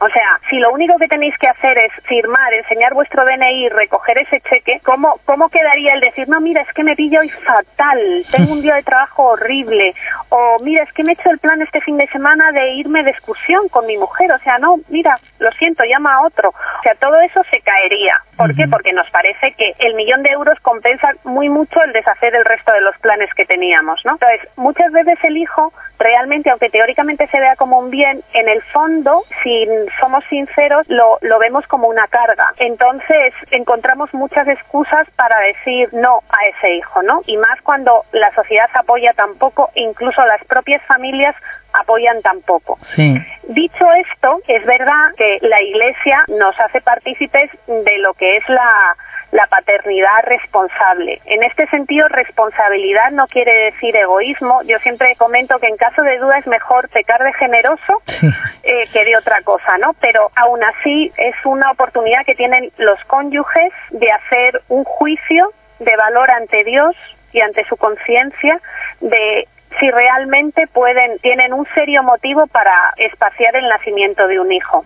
O 0.00 0.08
sea, 0.08 0.40
si 0.50 0.58
lo 0.58 0.72
único 0.72 0.96
que 0.98 1.06
tenéis 1.06 1.36
que 1.38 1.46
hacer 1.46 1.78
es 1.78 1.92
firmar, 2.14 2.54
enseñar 2.54 2.94
vuestro 2.94 3.24
DNI, 3.24 3.68
recoger 3.70 4.18
ese 4.18 4.40
cheque, 4.42 4.80
¿cómo, 4.84 5.18
cómo 5.24 5.48
quedaría 5.48 5.94
el 5.94 6.00
decir, 6.00 6.28
no, 6.28 6.40
mira, 6.40 6.62
es 6.62 6.72
que 6.72 6.84
me 6.84 6.94
pillo 6.94 7.20
hoy 7.20 7.28
fatal, 7.28 8.24
tengo 8.30 8.52
un 8.52 8.62
día 8.62 8.76
de 8.76 8.82
trabajo 8.84 9.24
horrible, 9.30 9.94
o 10.28 10.58
mira, 10.62 10.84
es 10.84 10.92
que 10.92 11.02
me 11.02 11.12
he 11.12 11.14
hecho 11.14 11.30
el 11.30 11.38
plan 11.38 11.60
este 11.62 11.80
fin 11.80 11.96
de 11.96 12.06
semana 12.08 12.52
de 12.52 12.74
irme 12.74 13.02
de 13.02 13.10
excursión 13.10 13.68
con 13.68 13.86
mi 13.86 13.98
mujer, 13.98 14.32
o 14.32 14.38
sea, 14.44 14.58
no, 14.58 14.76
mira, 14.88 15.18
lo 15.40 15.50
siento, 15.52 15.82
llama 15.84 16.14
a 16.14 16.26
otro. 16.26 16.50
O 16.50 16.82
sea, 16.82 16.94
todo 16.94 17.18
eso 17.20 17.40
se 17.50 17.60
caería. 17.60 18.22
¿Por 18.36 18.54
qué? 18.54 18.66
Porque 18.68 18.92
nos 18.92 19.08
parece 19.10 19.52
que 19.52 19.74
el 19.78 19.94
millón 19.94 20.22
de 20.22 20.30
euros 20.30 20.58
compensa 20.60 21.12
muy 21.24 21.48
mucho 21.48 21.82
el 21.82 21.92
deshacer 21.92 22.34
el 22.34 22.44
resto 22.44 22.72
de 22.72 22.80
los 22.80 22.96
planes 22.98 23.32
que 23.34 23.44
teníamos, 23.44 24.00
¿no? 24.04 24.12
Entonces, 24.12 24.48
muchas 24.56 24.90
veces 24.92 25.18
el 25.22 25.36
hijo 25.36 25.72
realmente, 25.98 26.50
aunque 26.50 26.70
teóricamente 26.70 27.26
se 27.28 27.38
vea 27.38 27.56
como 27.56 27.78
un 27.78 27.90
bien, 27.90 28.22
en 28.32 28.48
el 28.48 28.62
fondo, 28.72 29.22
si 29.42 29.66
somos 30.00 30.24
sinceros, 30.28 30.86
lo, 30.88 31.18
lo 31.20 31.38
vemos 31.38 31.66
como 31.66 31.88
una 31.88 32.06
carga. 32.08 32.52
Entonces, 32.58 33.32
encontramos 33.50 34.12
muchas 34.12 34.48
excusas 34.48 35.08
para 35.16 35.38
decir 35.40 35.88
no 35.92 36.20
a 36.28 36.46
ese 36.46 36.74
hijo, 36.74 37.02
¿no? 37.02 37.22
Y 37.26 37.36
más 37.36 37.60
cuando 37.62 38.04
la 38.12 38.34
sociedad 38.34 38.68
apoya 38.74 39.12
tan 39.12 39.34
poco, 39.36 39.70
incluso 39.74 40.24
las 40.24 40.44
propias 40.44 40.82
familias 40.86 41.34
apoyan 41.72 42.20
tan 42.22 42.40
poco. 42.42 42.78
Sí. 42.82 43.16
Dicho 43.48 43.86
esto, 43.92 44.40
es 44.48 44.64
verdad 44.64 45.14
que 45.16 45.38
la 45.42 45.60
Iglesia 45.62 46.24
nos 46.28 46.58
hace 46.60 46.80
partícipes 46.80 47.50
de 47.66 47.98
lo 47.98 48.14
que 48.14 48.36
es 48.36 48.48
la 48.48 48.96
la 49.34 49.48
paternidad 49.48 50.22
responsable. 50.26 51.20
En 51.24 51.42
este 51.42 51.66
sentido, 51.66 52.06
responsabilidad 52.06 53.10
no 53.10 53.26
quiere 53.26 53.72
decir 53.72 53.96
egoísmo. 53.96 54.62
Yo 54.62 54.78
siempre 54.78 55.16
comento 55.16 55.58
que 55.58 55.66
en 55.66 55.76
caso 55.76 56.02
de 56.02 56.18
duda 56.18 56.38
es 56.38 56.46
mejor 56.46 56.88
pecar 56.90 57.20
de 57.20 57.32
generoso 57.32 58.00
eh, 58.62 58.88
que 58.92 59.04
de 59.04 59.16
otra 59.16 59.42
cosa, 59.42 59.76
¿no? 59.78 59.92
Pero 59.94 60.30
aún 60.36 60.62
así 60.62 61.12
es 61.16 61.34
una 61.44 61.72
oportunidad 61.72 62.24
que 62.24 62.36
tienen 62.36 62.70
los 62.78 63.02
cónyuges 63.08 63.72
de 63.90 64.06
hacer 64.12 64.62
un 64.68 64.84
juicio 64.84 65.52
de 65.80 65.96
valor 65.96 66.30
ante 66.30 66.62
Dios 66.62 66.94
y 67.32 67.40
ante 67.40 67.64
su 67.64 67.76
conciencia 67.76 68.60
de 69.00 69.48
si 69.80 69.90
realmente 69.90 70.66
pueden, 70.68 71.18
tienen 71.20 71.52
un 71.52 71.66
serio 71.74 72.02
motivo 72.02 72.46
para 72.46 72.74
espaciar 72.96 73.56
el 73.56 73.68
nacimiento 73.68 74.26
de 74.28 74.38
un 74.38 74.52
hijo. 74.52 74.84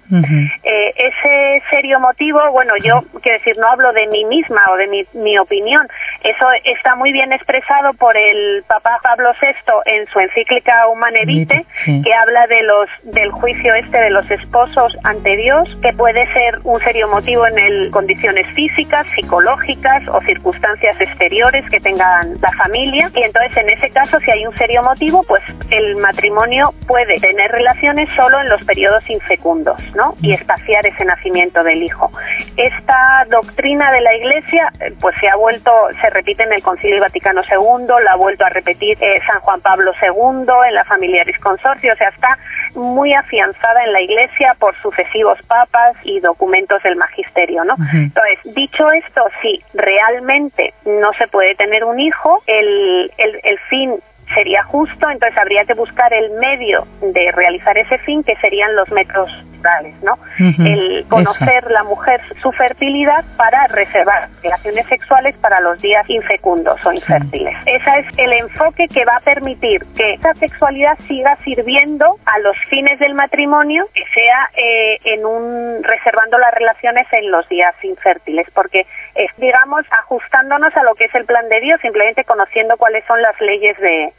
Eh, 0.62 0.94
ese 0.96 1.62
serio 1.70 2.00
motivo, 2.00 2.40
bueno, 2.52 2.74
yo 2.82 3.02
quiero 3.22 3.38
decir, 3.38 3.56
no 3.58 3.68
hablo 3.68 3.92
de 3.92 4.06
mí 4.06 4.24
misma 4.24 4.62
o 4.70 4.76
de 4.76 4.86
mi, 4.86 5.04
mi, 5.14 5.38
opinión, 5.38 5.86
eso 6.22 6.46
está 6.64 6.94
muy 6.96 7.12
bien 7.12 7.32
expresado 7.32 7.92
por 7.94 8.16
el 8.16 8.64
Papa 8.66 8.98
Pablo 9.02 9.30
VI 9.40 9.48
en 9.86 10.06
su 10.08 10.20
encíclica 10.20 10.88
Humane 10.88 11.24
Vitae, 11.26 11.66
que 11.84 12.14
habla 12.14 12.46
de 12.46 12.62
los, 12.62 12.88
del 13.02 13.30
juicio 13.30 13.74
este 13.74 13.98
de 13.98 14.10
los 14.10 14.28
esposos 14.30 14.96
ante 15.04 15.36
Dios, 15.36 15.68
que 15.82 15.92
puede 15.92 16.26
ser 16.32 16.58
un 16.64 16.80
serio 16.80 17.08
motivo 17.08 17.46
en 17.46 17.58
el, 17.58 17.90
condiciones 17.90 18.46
físicas, 18.54 19.06
psicológicas 19.14 20.02
o 20.08 20.20
circunstancias 20.22 21.00
exteriores 21.00 21.68
que 21.70 21.80
tengan 21.80 22.36
la 22.40 22.52
familia, 22.52 23.10
y 23.14 23.22
entonces 23.22 23.56
en 23.56 23.70
ese 23.70 23.90
caso 23.90 24.18
si 24.20 24.30
hay 24.30 24.46
un 24.46 24.56
serio 24.56 24.77
motivo, 24.82 25.22
pues 25.24 25.42
el 25.70 25.96
matrimonio 25.96 26.72
puede 26.86 27.18
tener 27.20 27.50
relaciones 27.50 28.08
solo 28.16 28.40
en 28.40 28.48
los 28.48 28.64
periodos 28.64 29.08
infecundos, 29.08 29.80
¿no? 29.94 30.14
Y 30.20 30.32
espaciar 30.32 30.86
ese 30.86 31.04
nacimiento 31.04 31.62
del 31.62 31.82
hijo. 31.82 32.10
esta 32.56 33.26
doctrina 33.30 33.92
de 33.92 34.00
la 34.00 34.14
Iglesia 34.16 34.72
eh, 34.80 34.92
pues 35.00 35.14
se 35.20 35.28
ha 35.28 35.36
vuelto, 35.36 35.70
se 36.00 36.10
repite 36.10 36.42
en 36.42 36.52
el 36.52 36.62
Concilio 36.62 37.00
Vaticano 37.00 37.42
II, 37.42 37.86
la 38.04 38.12
ha 38.12 38.16
vuelto 38.16 38.44
a 38.44 38.48
repetir 38.48 38.96
eh, 39.00 39.20
San 39.26 39.40
Juan 39.40 39.60
Pablo 39.60 39.92
II, 40.02 40.46
en 40.68 40.74
la 40.74 40.84
Familiaris 40.84 41.38
Consorcio, 41.38 41.92
o 41.92 41.96
sea, 41.96 42.08
está 42.08 42.38
muy 42.74 43.12
afianzada 43.14 43.84
en 43.84 43.92
la 43.92 44.00
Iglesia 44.00 44.56
por 44.58 44.74
sucesivos 44.82 45.38
papas 45.46 45.96
y 46.04 46.20
documentos 46.20 46.82
del 46.82 46.96
magisterio, 46.96 47.64
¿no? 47.64 47.74
Entonces, 47.92 48.38
dicho 48.54 48.90
esto, 48.92 49.22
si 49.42 49.62
realmente 49.74 50.74
no 50.84 51.12
se 51.18 51.26
puede 51.28 51.54
tener 51.54 51.84
un 51.84 51.98
hijo, 51.98 52.42
el, 52.46 53.12
el, 53.18 53.40
el 53.42 53.58
fin 53.70 54.00
sería 54.34 54.62
justo, 54.64 55.10
entonces 55.10 55.38
habría 55.38 55.64
que 55.64 55.74
buscar 55.74 56.12
el 56.12 56.30
medio 56.32 56.86
de 57.00 57.32
realizar 57.32 57.76
ese 57.78 57.98
fin, 57.98 58.22
que 58.22 58.36
serían 58.36 58.74
los 58.76 58.90
métodos 58.90 59.30
naturales, 59.58 59.94
¿no? 60.02 60.18
el 60.38 61.04
conocer 61.08 61.70
la 61.70 61.84
mujer 61.84 62.20
su 62.42 62.50
fertilidad 62.52 63.24
para 63.36 63.66
reservar 63.68 64.28
relaciones 64.42 64.86
sexuales 64.86 65.36
para 65.38 65.60
los 65.60 65.80
días 65.80 66.08
infecundos 66.08 66.78
o 66.84 66.92
infértiles. 66.92 67.56
Ese 67.66 67.98
es 67.98 68.06
el 68.18 68.32
enfoque 68.32 68.88
que 68.88 69.04
va 69.04 69.16
a 69.16 69.20
permitir 69.20 69.84
que 69.96 70.14
esa 70.14 70.34
sexualidad 70.34 70.98
siga 71.06 71.36
sirviendo 71.44 72.18
a 72.24 72.38
los 72.40 72.56
fines 72.70 72.98
del 72.98 73.14
matrimonio, 73.14 73.86
que 73.94 74.04
sea 74.14 74.50
eh, 74.56 74.98
en 75.04 75.24
un 75.24 75.82
reservando 75.82 76.38
las 76.38 76.52
relaciones 76.54 77.06
en 77.12 77.30
los 77.30 77.48
días 77.48 77.74
infértiles, 77.82 78.46
porque 78.54 78.86
es 79.14 79.30
digamos 79.38 79.84
ajustándonos 79.90 80.74
a 80.76 80.82
lo 80.84 80.94
que 80.94 81.06
es 81.06 81.14
el 81.14 81.24
plan 81.24 81.48
de 81.48 81.60
Dios, 81.60 81.80
simplemente 81.80 82.24
conociendo 82.24 82.76
cuáles 82.76 83.04
son 83.06 83.20
las 83.22 83.38
leyes 83.40 83.76
de 83.78 84.12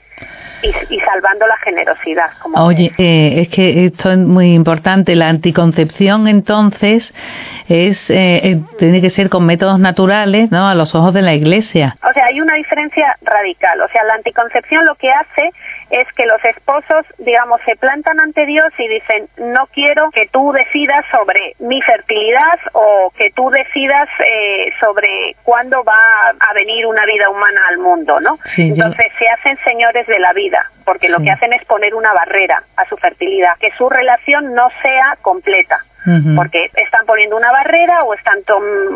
y, 0.61 0.99
salvando 0.99 1.47
la 1.47 1.57
generosidad. 1.57 2.31
Como 2.41 2.63
Oye, 2.65 2.91
eh, 2.97 3.41
es 3.41 3.49
que 3.49 3.85
esto 3.85 4.11
es 4.11 4.17
muy 4.17 4.53
importante. 4.53 5.15
La 5.15 5.29
anticoncepción, 5.29 6.27
entonces, 6.27 7.13
es 7.67 8.09
eh, 8.09 8.41
eh, 8.43 8.61
tiene 8.77 9.01
que 9.01 9.09
ser 9.09 9.29
con 9.29 9.45
métodos 9.45 9.79
naturales, 9.79 10.51
¿no? 10.51 10.67
A 10.67 10.75
los 10.75 10.95
ojos 10.95 11.13
de 11.13 11.21
la 11.21 11.33
Iglesia. 11.33 11.95
O 12.03 12.13
sea, 12.13 12.25
hay 12.25 12.41
una 12.41 12.55
diferencia 12.55 13.17
radical. 13.21 13.81
O 13.81 13.87
sea, 13.89 14.03
la 14.03 14.15
anticoncepción 14.15 14.85
lo 14.85 14.95
que 14.95 15.09
hace 15.11 15.49
es 15.89 16.07
que 16.13 16.25
los 16.25 16.43
esposos, 16.43 17.05
digamos, 17.17 17.59
se 17.65 17.75
plantan 17.75 18.19
ante 18.19 18.45
Dios 18.45 18.67
y 18.77 18.87
dicen, 18.87 19.27
no 19.37 19.67
quiero 19.73 20.09
que 20.11 20.27
tú 20.27 20.51
decidas 20.51 21.05
sobre 21.11 21.55
mi 21.59 21.81
fertilidad 21.81 22.59
o 22.73 23.11
que 23.17 23.31
tú 23.31 23.49
decidas 23.49 24.07
eh, 24.19 24.71
sobre 24.79 25.35
cuándo 25.43 25.83
va 25.83 26.33
a 26.39 26.53
venir 26.53 26.85
una 26.85 27.05
vida 27.05 27.29
humana 27.29 27.61
al 27.69 27.79
mundo, 27.79 28.19
¿no? 28.19 28.37
Entonces 28.57 29.07
se 29.17 29.27
hacen 29.27 29.57
señores 29.63 30.05
de 30.07 30.19
la 30.19 30.33
vida, 30.33 30.69
porque 30.85 31.09
lo 31.09 31.19
que 31.19 31.31
hacen 31.31 31.53
es 31.53 31.65
poner 31.65 31.95
una 31.95 32.13
barrera 32.13 32.63
a 32.75 32.87
su 32.87 32.95
fertilidad, 32.97 33.57
que 33.59 33.71
su 33.77 33.89
relación 33.89 34.53
no 34.53 34.69
sea 34.81 35.17
completa 35.21 35.85
porque 36.35 36.69
están 36.75 37.05
poniendo 37.05 37.35
una 37.35 37.51
barrera 37.51 38.03
o 38.03 38.13
están 38.13 38.37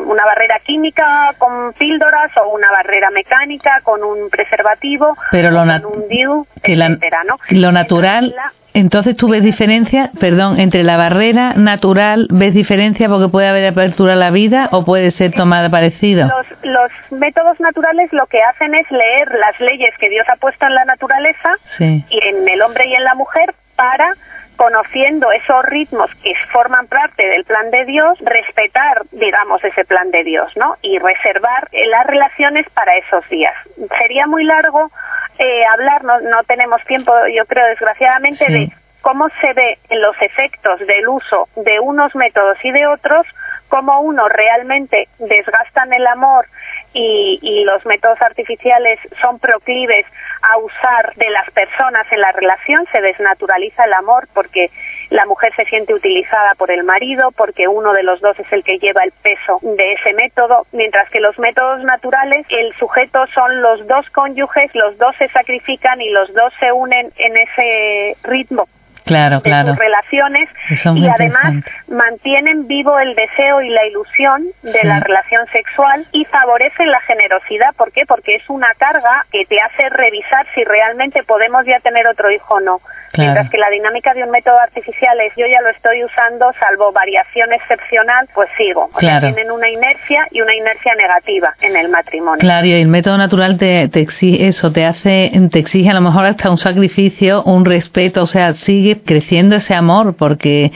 una 0.07 0.25
barrera 0.25 0.59
química 0.65 1.33
con 1.37 1.73
píldoras 1.73 2.31
o 2.37 2.49
una 2.49 2.71
barrera 2.71 3.09
mecánica 3.11 3.81
con 3.83 4.03
un 4.03 4.29
preservativo 4.29 5.15
pero 5.31 5.51
lo 5.51 5.59
con 5.59 5.85
un 5.85 6.07
DIU, 6.07 6.47
etcétera, 6.63 7.23
¿no? 7.25 7.37
lo 7.49 7.71
natural 7.71 8.33
entonces 8.73 9.15
tú 9.15 9.29
ves 9.29 9.43
diferencia, 9.43 10.09
perdón, 10.19 10.59
entre 10.59 10.83
la 10.83 10.97
barrera 10.97 11.53
natural, 11.53 12.27
ves 12.31 12.55
diferencia 12.55 13.07
porque 13.07 13.29
puede 13.29 13.47
haber 13.47 13.65
apertura 13.67 14.13
a 14.13 14.15
la 14.15 14.31
vida 14.31 14.69
o 14.71 14.83
puede 14.83 15.11
ser 15.11 15.31
tomada 15.31 15.69
parecido. 15.69 16.27
Los, 16.27 16.47
los 16.63 17.19
métodos 17.19 17.59
naturales 17.59 18.11
lo 18.13 18.25
que 18.25 18.39
hacen 18.41 18.73
es 18.73 18.89
leer 18.89 19.31
las 19.39 19.59
leyes 19.59 19.91
que 19.99 20.09
Dios 20.09 20.25
ha 20.27 20.37
puesto 20.37 20.65
en 20.65 20.73
la 20.73 20.85
naturaleza 20.85 21.49
y 21.79 22.19
en 22.27 22.47
el 22.47 22.61
hombre 22.63 22.87
y 22.87 22.95
en 22.95 23.03
la 23.03 23.13
mujer 23.13 23.53
para 23.75 24.15
conociendo 24.55 25.31
esos 25.31 25.65
ritmos 25.65 26.09
que 26.23 26.33
forman 26.51 26.87
parte 26.87 27.27
del 27.27 27.43
plan 27.45 27.69
de 27.71 27.85
Dios, 27.85 28.17
respetar, 28.19 29.03
digamos, 29.11 29.63
ese 29.63 29.85
plan 29.85 30.11
de 30.11 30.23
Dios, 30.23 30.51
¿no? 30.55 30.75
Y 30.81 30.97
reservar 30.99 31.67
eh, 31.71 31.87
las 31.87 32.05
relaciones 32.07 32.67
para 32.71 32.95
esos 32.97 33.27
días. 33.29 33.53
Sería 33.97 34.27
muy 34.27 34.43
largo 34.45 34.91
eh, 35.39 35.65
hablar, 35.71 36.03
no, 36.03 36.19
no 36.21 36.43
tenemos 36.43 36.83
tiempo, 36.85 37.13
yo 37.35 37.45
creo, 37.45 37.65
desgraciadamente, 37.67 38.45
de 38.51 38.71
cómo 39.01 39.27
se 39.41 39.53
ve 39.53 39.77
en 39.89 40.01
los 40.01 40.15
efectos 40.21 40.79
del 40.79 41.07
uso 41.07 41.49
de 41.55 41.79
unos 41.79 42.15
métodos 42.15 42.57
y 42.63 42.71
de 42.71 42.87
otros, 42.87 43.25
cómo 43.73 44.01
uno 44.01 44.29
realmente 44.29 45.07
desgastan 45.17 45.91
el 45.93 46.05
amor 46.05 46.45
y, 46.93 47.63
los 47.63 47.83
métodos 47.87 48.21
artificiales 48.21 48.99
son 49.19 49.39
proclives 49.39 50.05
a 50.43 50.57
usar 50.57 51.15
de 51.15 51.27
las 51.31 51.49
personas 51.51 52.05
en 52.11 52.21
la 52.21 52.31
relación, 52.33 52.85
se 52.91 53.01
desnaturaliza 53.01 53.85
el 53.85 53.93
amor 53.93 54.27
porque 54.31 54.69
la 55.09 55.25
mujer 55.25 55.53
se 55.55 55.65
siente 55.65 55.91
utilizada 55.91 56.53
por 56.55 56.69
el 56.69 56.83
marido, 56.83 57.31
porque 57.31 57.67
uno 57.67 57.93
de 57.93 58.03
los 58.03 58.21
dos 58.21 58.37
es 58.37 58.51
el 58.51 58.63
que 58.63 58.77
lleva 58.77 59.03
el 59.03 59.11
peso 59.23 59.57
de 59.63 59.93
ese 59.93 60.13
método, 60.13 60.67
mientras 60.71 61.09
que 61.09 61.19
los 61.19 61.39
métodos 61.39 61.83
naturales, 61.83 62.45
el 62.49 62.75
sujeto 62.75 63.25
son 63.33 63.61
los 63.61 63.87
dos 63.87 64.07
cónyuges, 64.11 64.69
los 64.75 64.95
dos 64.99 65.15
se 65.17 65.29
sacrifican 65.29 65.99
y 65.99 66.09
los 66.11 66.31
dos 66.33 66.53
se 66.59 66.71
unen 66.71 67.11
en 67.15 67.37
ese 67.37 68.17
ritmo 68.23 68.67
claro, 69.03 69.41
de 69.41 69.63
sus 69.65 69.77
relaciones 69.77 70.49
y 70.95 71.07
además 71.07 71.63
mantienen 71.87 72.67
vivo 72.67 72.97
el 72.99 73.15
deseo 73.15 73.61
y 73.61 73.69
la 73.69 73.85
ilusión 73.85 74.47
de 74.61 74.83
la 74.83 74.99
relación 74.99 75.45
sexual 75.51 76.05
y 76.11 76.25
favorecen 76.25 76.89
la 76.89 77.01
generosidad. 77.01 77.73
¿Por 77.75 77.91
qué? 77.91 78.03
Porque 78.07 78.35
es 78.35 78.49
una 78.49 78.73
carga 78.77 79.25
que 79.31 79.45
te 79.45 79.57
hace 79.61 79.89
revisar 79.89 80.45
si 80.55 80.63
realmente 80.63 81.23
podemos 81.23 81.65
ya 81.65 81.79
tener 81.79 82.07
otro 82.07 82.31
hijo 82.31 82.55
o 82.55 82.59
no. 82.59 82.81
Mientras 83.15 83.49
que 83.49 83.57
la 83.59 83.69
dinámica 83.69 84.13
de 84.13 84.23
un 84.23 84.31
método 84.31 84.59
artificial 84.59 85.19
es 85.21 85.33
yo 85.37 85.45
ya 85.45 85.61
lo 85.61 85.69
estoy 85.69 86.03
usando, 86.03 86.51
salvo 86.59 86.91
variación 86.91 87.53
excepcional, 87.53 88.27
pues 88.33 88.49
sigo. 88.57 88.89
O 88.91 88.99
sea, 88.99 89.19
tienen 89.19 89.51
una 89.51 89.69
inercia 89.69 90.27
y 90.31 90.41
una 90.41 90.55
inercia 90.55 90.95
negativa 90.95 91.53
en 91.61 91.75
el 91.75 91.89
matrimonio. 91.89 92.39
Claro, 92.39 92.65
y 92.65 92.73
el 92.73 92.87
método 92.87 93.17
natural 93.17 93.57
te, 93.57 93.87
te 93.89 93.99
exige 93.99 94.47
eso, 94.47 94.71
te 94.71 94.85
hace, 94.85 95.31
te 95.51 95.59
exige 95.59 95.91
a 95.91 95.93
lo 95.93 96.01
mejor 96.01 96.25
hasta 96.25 96.49
un 96.49 96.57
sacrificio, 96.57 97.43
un 97.43 97.65
respeto, 97.65 98.23
o 98.23 98.27
sea, 98.27 98.53
sigue 98.53 98.92
creciendo 99.01 99.55
ese 99.55 99.73
amor, 99.73 100.15
porque 100.15 100.71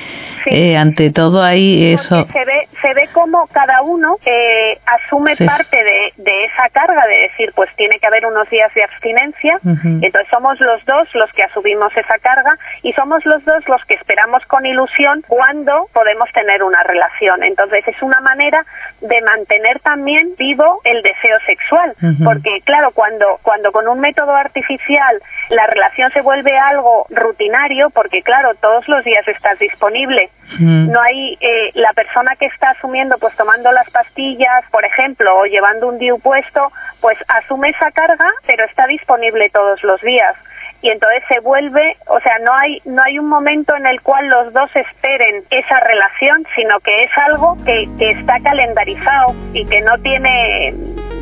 eh, 0.46 0.78
ante 0.78 1.12
todo 1.12 1.44
ahí 1.44 1.94
eso... 1.94 2.28
se 2.32 2.46
ve, 2.46 2.67
se 2.82 2.94
ve 2.94 3.08
como 3.14 3.48
cada 3.48 3.82
uno 3.82 4.18
eh, 4.26 4.80
asume 4.86 5.36
parte 5.36 5.78
de, 5.78 6.14
de, 6.18 6.46
esa 6.46 6.70
carga 6.70 7.06
de 7.08 7.18
decir, 7.30 7.52
pues 7.56 7.70
tiene 7.76 8.00
que 8.00 8.08
haber 8.08 8.26
unos 8.26 8.50
días 8.50 8.74
de 8.74 8.84
abstinencia, 8.84 9.60
entonces 9.64 10.28
somos 10.30 10.60
los 10.60 10.84
dos 10.86 11.08
los 11.14 11.32
que 11.34 11.44
asumimos 11.44 11.96
esa 11.96 12.18
carga 12.20 12.58
y 12.84 12.94
somos 12.94 13.26
los 13.26 13.44
dos 13.46 13.68
los 13.68 13.84
que 13.86 13.96
esperamos 13.96 14.44
con 14.46 14.66
ilusión 14.66 15.24
cuando 15.28 15.88
podemos 15.94 16.30
tener 16.34 16.64
una 16.64 16.84
relación. 16.84 17.44
Entonces 17.44 17.88
es 17.88 18.02
una 18.02 18.20
manera 18.22 18.66
de 19.02 19.22
mantener 19.22 19.80
también 19.80 20.34
vivo 20.38 20.82
el 20.84 21.02
deseo 21.02 21.38
sexual, 21.46 21.96
porque 22.24 22.62
claro, 22.64 22.92
cuando 22.92 23.40
cuando 23.42 23.72
con 23.72 23.88
un 23.88 24.00
método 24.00 24.36
artificial 24.36 25.22
la 25.50 25.66
relación 25.68 26.12
se 26.12 26.22
vuelve 26.22 26.58
algo 26.58 27.06
rutinario, 27.10 27.90
porque 27.92 28.22
claro, 28.22 28.54
todos 28.56 28.88
los 28.88 29.04
días 29.04 29.28
estás 29.28 29.58
disponible, 29.60 30.30
no 30.60 31.02
hay 31.02 31.38
eh, 31.40 31.72
la 31.74 31.92
persona 31.94 32.36
que 32.40 32.46
está 32.46 32.67
asumiendo, 32.72 33.18
pues 33.18 33.36
tomando 33.36 33.72
las 33.72 33.90
pastillas, 33.90 34.64
por 34.72 34.86
ejemplo, 34.86 35.40
o 35.40 35.46
llevando 35.46 35.88
un 35.88 35.98
DIU 35.98 36.20
puesto, 36.20 36.72
pues 37.02 37.18
asume 37.28 37.70
esa 37.70 37.92
carga, 37.92 38.30
pero 38.46 38.66
está 38.66 38.88
disponible 38.88 39.50
todos 39.50 39.84
los 39.84 40.02
días 40.02 40.36
y 40.82 40.90
entonces 40.90 41.24
se 41.28 41.40
vuelve, 41.40 41.98
o 42.08 42.20
sea, 42.20 42.38
no 42.40 42.54
hay 42.54 42.82
no 42.86 43.02
hay 43.02 43.18
un 43.18 43.28
momento 43.28 43.76
en 43.76 43.88
el 43.88 44.02
cual 44.02 44.28
los 44.28 44.54
dos 44.54 44.70
esperen 44.76 45.44
esa 45.50 45.80
relación, 45.80 46.46
sino 46.56 46.80
que 46.82 47.04
es 47.04 47.12
algo 47.18 47.58
que, 47.66 47.90
que 47.98 48.12
está 48.12 48.40
calendarizado 48.44 49.34
y 49.54 49.66
que 49.66 49.82
no 49.82 49.98
tiene 50.00 50.76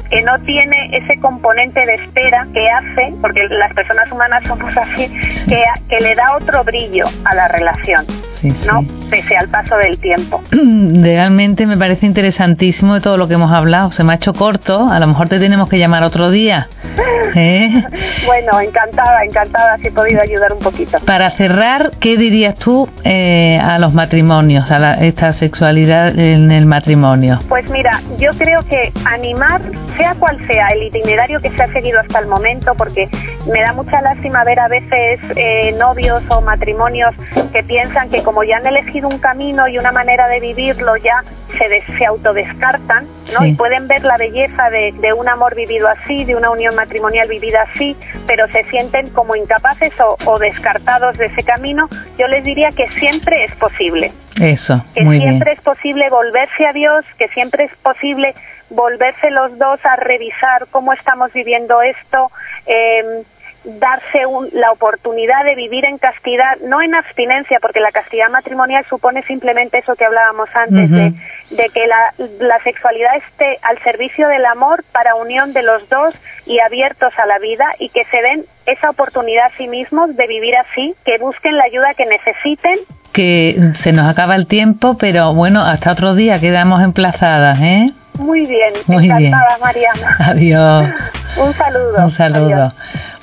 que 0.09 0.21
no 0.21 0.37
tiene 0.45 0.97
ese 0.97 1.19
componente 1.19 1.83
de 1.85 1.95
espera 1.95 2.45
que 2.53 2.69
hace, 2.69 3.13
porque 3.21 3.47
las 3.49 3.73
personas 3.73 4.11
humanas 4.11 4.43
somos 4.45 4.75
así, 4.77 5.07
que, 5.49 5.63
que 5.89 5.99
le 5.99 6.13
da 6.15 6.35
otro 6.35 6.63
brillo 6.63 7.05
a 7.25 7.33
la 7.33 7.47
relación. 7.47 8.05
¿No? 8.43 8.85
Pese 9.09 9.35
al 9.35 9.49
paso 9.49 9.77
del 9.77 9.99
tiempo. 9.99 10.41
Realmente 10.51 11.65
me 11.65 11.77
parece 11.77 12.05
interesantísimo 12.05 12.95
de 12.95 13.01
todo 13.01 13.17
lo 13.17 13.27
que 13.27 13.35
hemos 13.35 13.51
hablado. 13.51 13.91
Se 13.91 14.03
me 14.03 14.13
ha 14.13 14.15
hecho 14.15 14.33
corto, 14.33 14.89
a 14.89 14.99
lo 14.99 15.07
mejor 15.07 15.29
te 15.29 15.39
tenemos 15.39 15.69
que 15.69 15.77
llamar 15.77 16.03
otro 16.03 16.31
día. 16.31 16.67
¿Eh? 17.35 17.83
bueno, 18.25 18.59
encantada, 18.61 19.23
encantada 19.23 19.77
si 19.77 19.87
he 19.87 19.91
podido 19.91 20.21
ayudar 20.21 20.53
un 20.53 20.59
poquito. 20.59 20.99
Para 21.05 21.31
cerrar, 21.31 21.91
¿qué 21.99 22.17
dirías 22.17 22.55
tú 22.55 22.87
eh, 23.03 23.59
a 23.61 23.77
los 23.79 23.93
matrimonios, 23.93 24.71
a 24.71 24.93
esta 24.95 25.33
sexualidad 25.33 26.17
en 26.17 26.51
el 26.51 26.65
matrimonio? 26.65 27.39
Pues 27.49 27.69
mira, 27.69 28.01
yo 28.17 28.31
creo 28.37 28.63
que 28.65 28.91
animar, 29.05 29.61
sea 29.97 30.15
cual 30.15 30.37
sea 30.47 30.69
el 30.69 30.83
itinerario 30.83 31.41
que 31.41 31.49
se 31.51 31.61
ha 31.61 31.71
seguido 31.73 31.99
hasta 31.99 32.19
el 32.19 32.27
momento, 32.27 32.73
porque 32.75 33.09
me 33.45 33.61
da 33.61 33.73
mucha 33.73 34.01
lástima 34.01 34.43
ver 34.43 34.59
a 34.59 34.67
veces 34.67 35.19
eh, 35.35 35.71
novios 35.77 36.23
o 36.29 36.41
matrimonios 36.41 37.13
que 37.53 37.63
piensan 37.63 38.09
que 38.09 38.23
como 38.23 38.43
ya 38.43 38.57
han 38.57 38.65
elegido 38.65 39.07
un 39.07 39.19
camino 39.19 39.67
y 39.67 39.77
una 39.77 39.91
manera 39.91 40.27
de 40.27 40.39
vivirlo, 40.39 40.95
ya 40.97 41.23
se, 41.57 41.97
se 41.97 42.05
autodescartan, 42.05 43.05
¿no? 43.33 43.45
Y 43.45 43.53
pueden 43.53 43.87
ver 43.87 44.03
la 44.03 44.17
belleza 44.17 44.69
de, 44.69 44.93
de, 44.99 45.13
un 45.13 45.27
amor 45.29 45.55
vivido 45.55 45.87
así, 45.87 46.25
de 46.25 46.35
una 46.35 46.49
unión 46.49 46.75
matrimonial 46.75 47.27
vivida 47.27 47.67
así, 47.73 47.95
pero 48.27 48.47
se 48.47 48.63
sienten 48.65 49.09
como 49.11 49.35
incapaces 49.35 49.93
o, 49.99 50.17
o 50.25 50.39
descartados 50.39 51.17
de 51.17 51.27
ese 51.27 51.43
camino. 51.43 51.87
Yo 52.17 52.27
les 52.27 52.43
diría 52.43 52.71
que 52.71 52.89
siempre 52.99 53.45
es 53.45 53.55
posible 53.55 54.11
Eso, 54.41 54.83
que 54.93 55.03
muy 55.03 55.19
siempre 55.19 55.53
es 55.53 55.61
posible 55.61 56.09
volverse 56.09 56.67
a 56.67 56.73
Dios, 56.73 57.05
que 57.17 57.27
siempre 57.29 57.65
es 57.65 57.75
posible 57.77 58.33
volverse 58.69 59.29
los 59.31 59.57
dos 59.57 59.79
a 59.83 59.95
revisar 59.95 60.67
cómo 60.71 60.93
estamos 60.93 61.31
viviendo 61.33 61.81
esto, 61.81 62.31
eh, 62.65 63.23
darse 63.65 64.21
la 64.53 64.71
oportunidad 64.71 65.43
de 65.45 65.55
vivir 65.55 65.85
en 65.85 65.97
castidad, 65.97 66.57
no 66.63 66.81
en 66.81 66.93
abstinencia, 66.95 67.59
porque 67.61 67.79
la 67.79 67.91
castidad 67.91 68.29
matrimonial 68.29 68.85
supone 68.89 69.23
simplemente 69.23 69.79
eso 69.79 69.95
que 69.95 70.05
hablábamos 70.05 70.49
antes, 70.53 70.89
de, 70.91 71.13
de, 71.49 71.69
que 71.69 71.87
la, 71.87 72.13
la, 72.39 72.59
sexualidad 72.63 73.15
esté 73.17 73.57
al 73.63 73.81
servicio 73.83 74.27
del 74.27 74.45
amor 74.45 74.83
para 74.91 75.15
unión 75.15 75.53
de 75.53 75.63
los 75.63 75.87
dos 75.89 76.13
y 76.45 76.59
abiertos 76.59 77.11
a 77.17 77.25
la 77.25 77.39
vida 77.39 77.65
y 77.79 77.89
que 77.89 78.05
se 78.05 78.21
den 78.21 78.45
esa 78.65 78.89
oportunidad 78.89 79.47
a 79.47 79.57
sí 79.57 79.67
mismos 79.67 80.15
de 80.15 80.27
vivir 80.27 80.55
así, 80.55 80.93
que 81.03 81.17
busquen 81.17 81.57
la 81.57 81.63
ayuda 81.65 81.93
que 81.95 82.05
necesiten. 82.05 82.79
Que 83.13 83.55
se 83.81 83.93
nos 83.93 84.07
acaba 84.07 84.35
el 84.35 84.47
tiempo, 84.47 84.97
pero 84.97 85.33
bueno, 85.33 85.61
hasta 85.61 85.91
otro 85.91 86.15
día 86.15 86.39
quedamos 86.39 86.83
emplazadas, 86.83 87.59
¿eh? 87.61 87.91
Muy 88.17 88.45
bien, 88.45 88.73
Muy 88.87 89.05
encantada, 89.05 89.57
Mariana. 89.61 90.15
Adiós. 90.19 90.89
Un 91.37 91.53
saludo. 91.53 92.05
Un 92.05 92.11
saludo. 92.11 92.73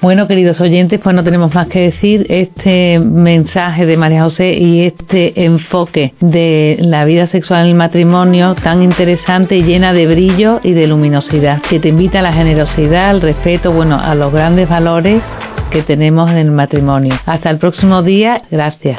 Bueno, 0.02 0.26
queridos 0.26 0.60
oyentes, 0.60 0.98
pues 1.00 1.14
no 1.14 1.22
tenemos 1.22 1.54
más 1.54 1.68
que 1.68 1.80
decir. 1.80 2.26
Este 2.28 2.98
mensaje 2.98 3.86
de 3.86 3.96
María 3.96 4.24
José 4.24 4.52
y 4.52 4.84
este 4.84 5.44
enfoque 5.44 6.12
de 6.20 6.76
la 6.80 7.04
vida 7.04 7.28
sexual 7.28 7.62
en 7.62 7.68
el 7.68 7.74
matrimonio 7.76 8.56
tan 8.56 8.82
interesante 8.82 9.56
y 9.56 9.62
llena 9.62 9.92
de 9.92 10.08
brillo 10.08 10.58
y 10.64 10.72
de 10.72 10.88
luminosidad, 10.88 11.62
que 11.62 11.78
te 11.78 11.88
invita 11.88 12.18
a 12.18 12.22
la 12.22 12.32
generosidad, 12.32 13.10
al 13.10 13.20
respeto, 13.20 13.72
bueno, 13.72 13.96
a 13.96 14.14
los 14.16 14.32
grandes 14.32 14.68
valores 14.68 15.22
que 15.70 15.82
tenemos 15.82 16.30
en 16.32 16.38
el 16.38 16.50
matrimonio. 16.50 17.14
Hasta 17.24 17.50
el 17.50 17.58
próximo 17.58 18.02
día. 18.02 18.38
Gracias. 18.50 18.98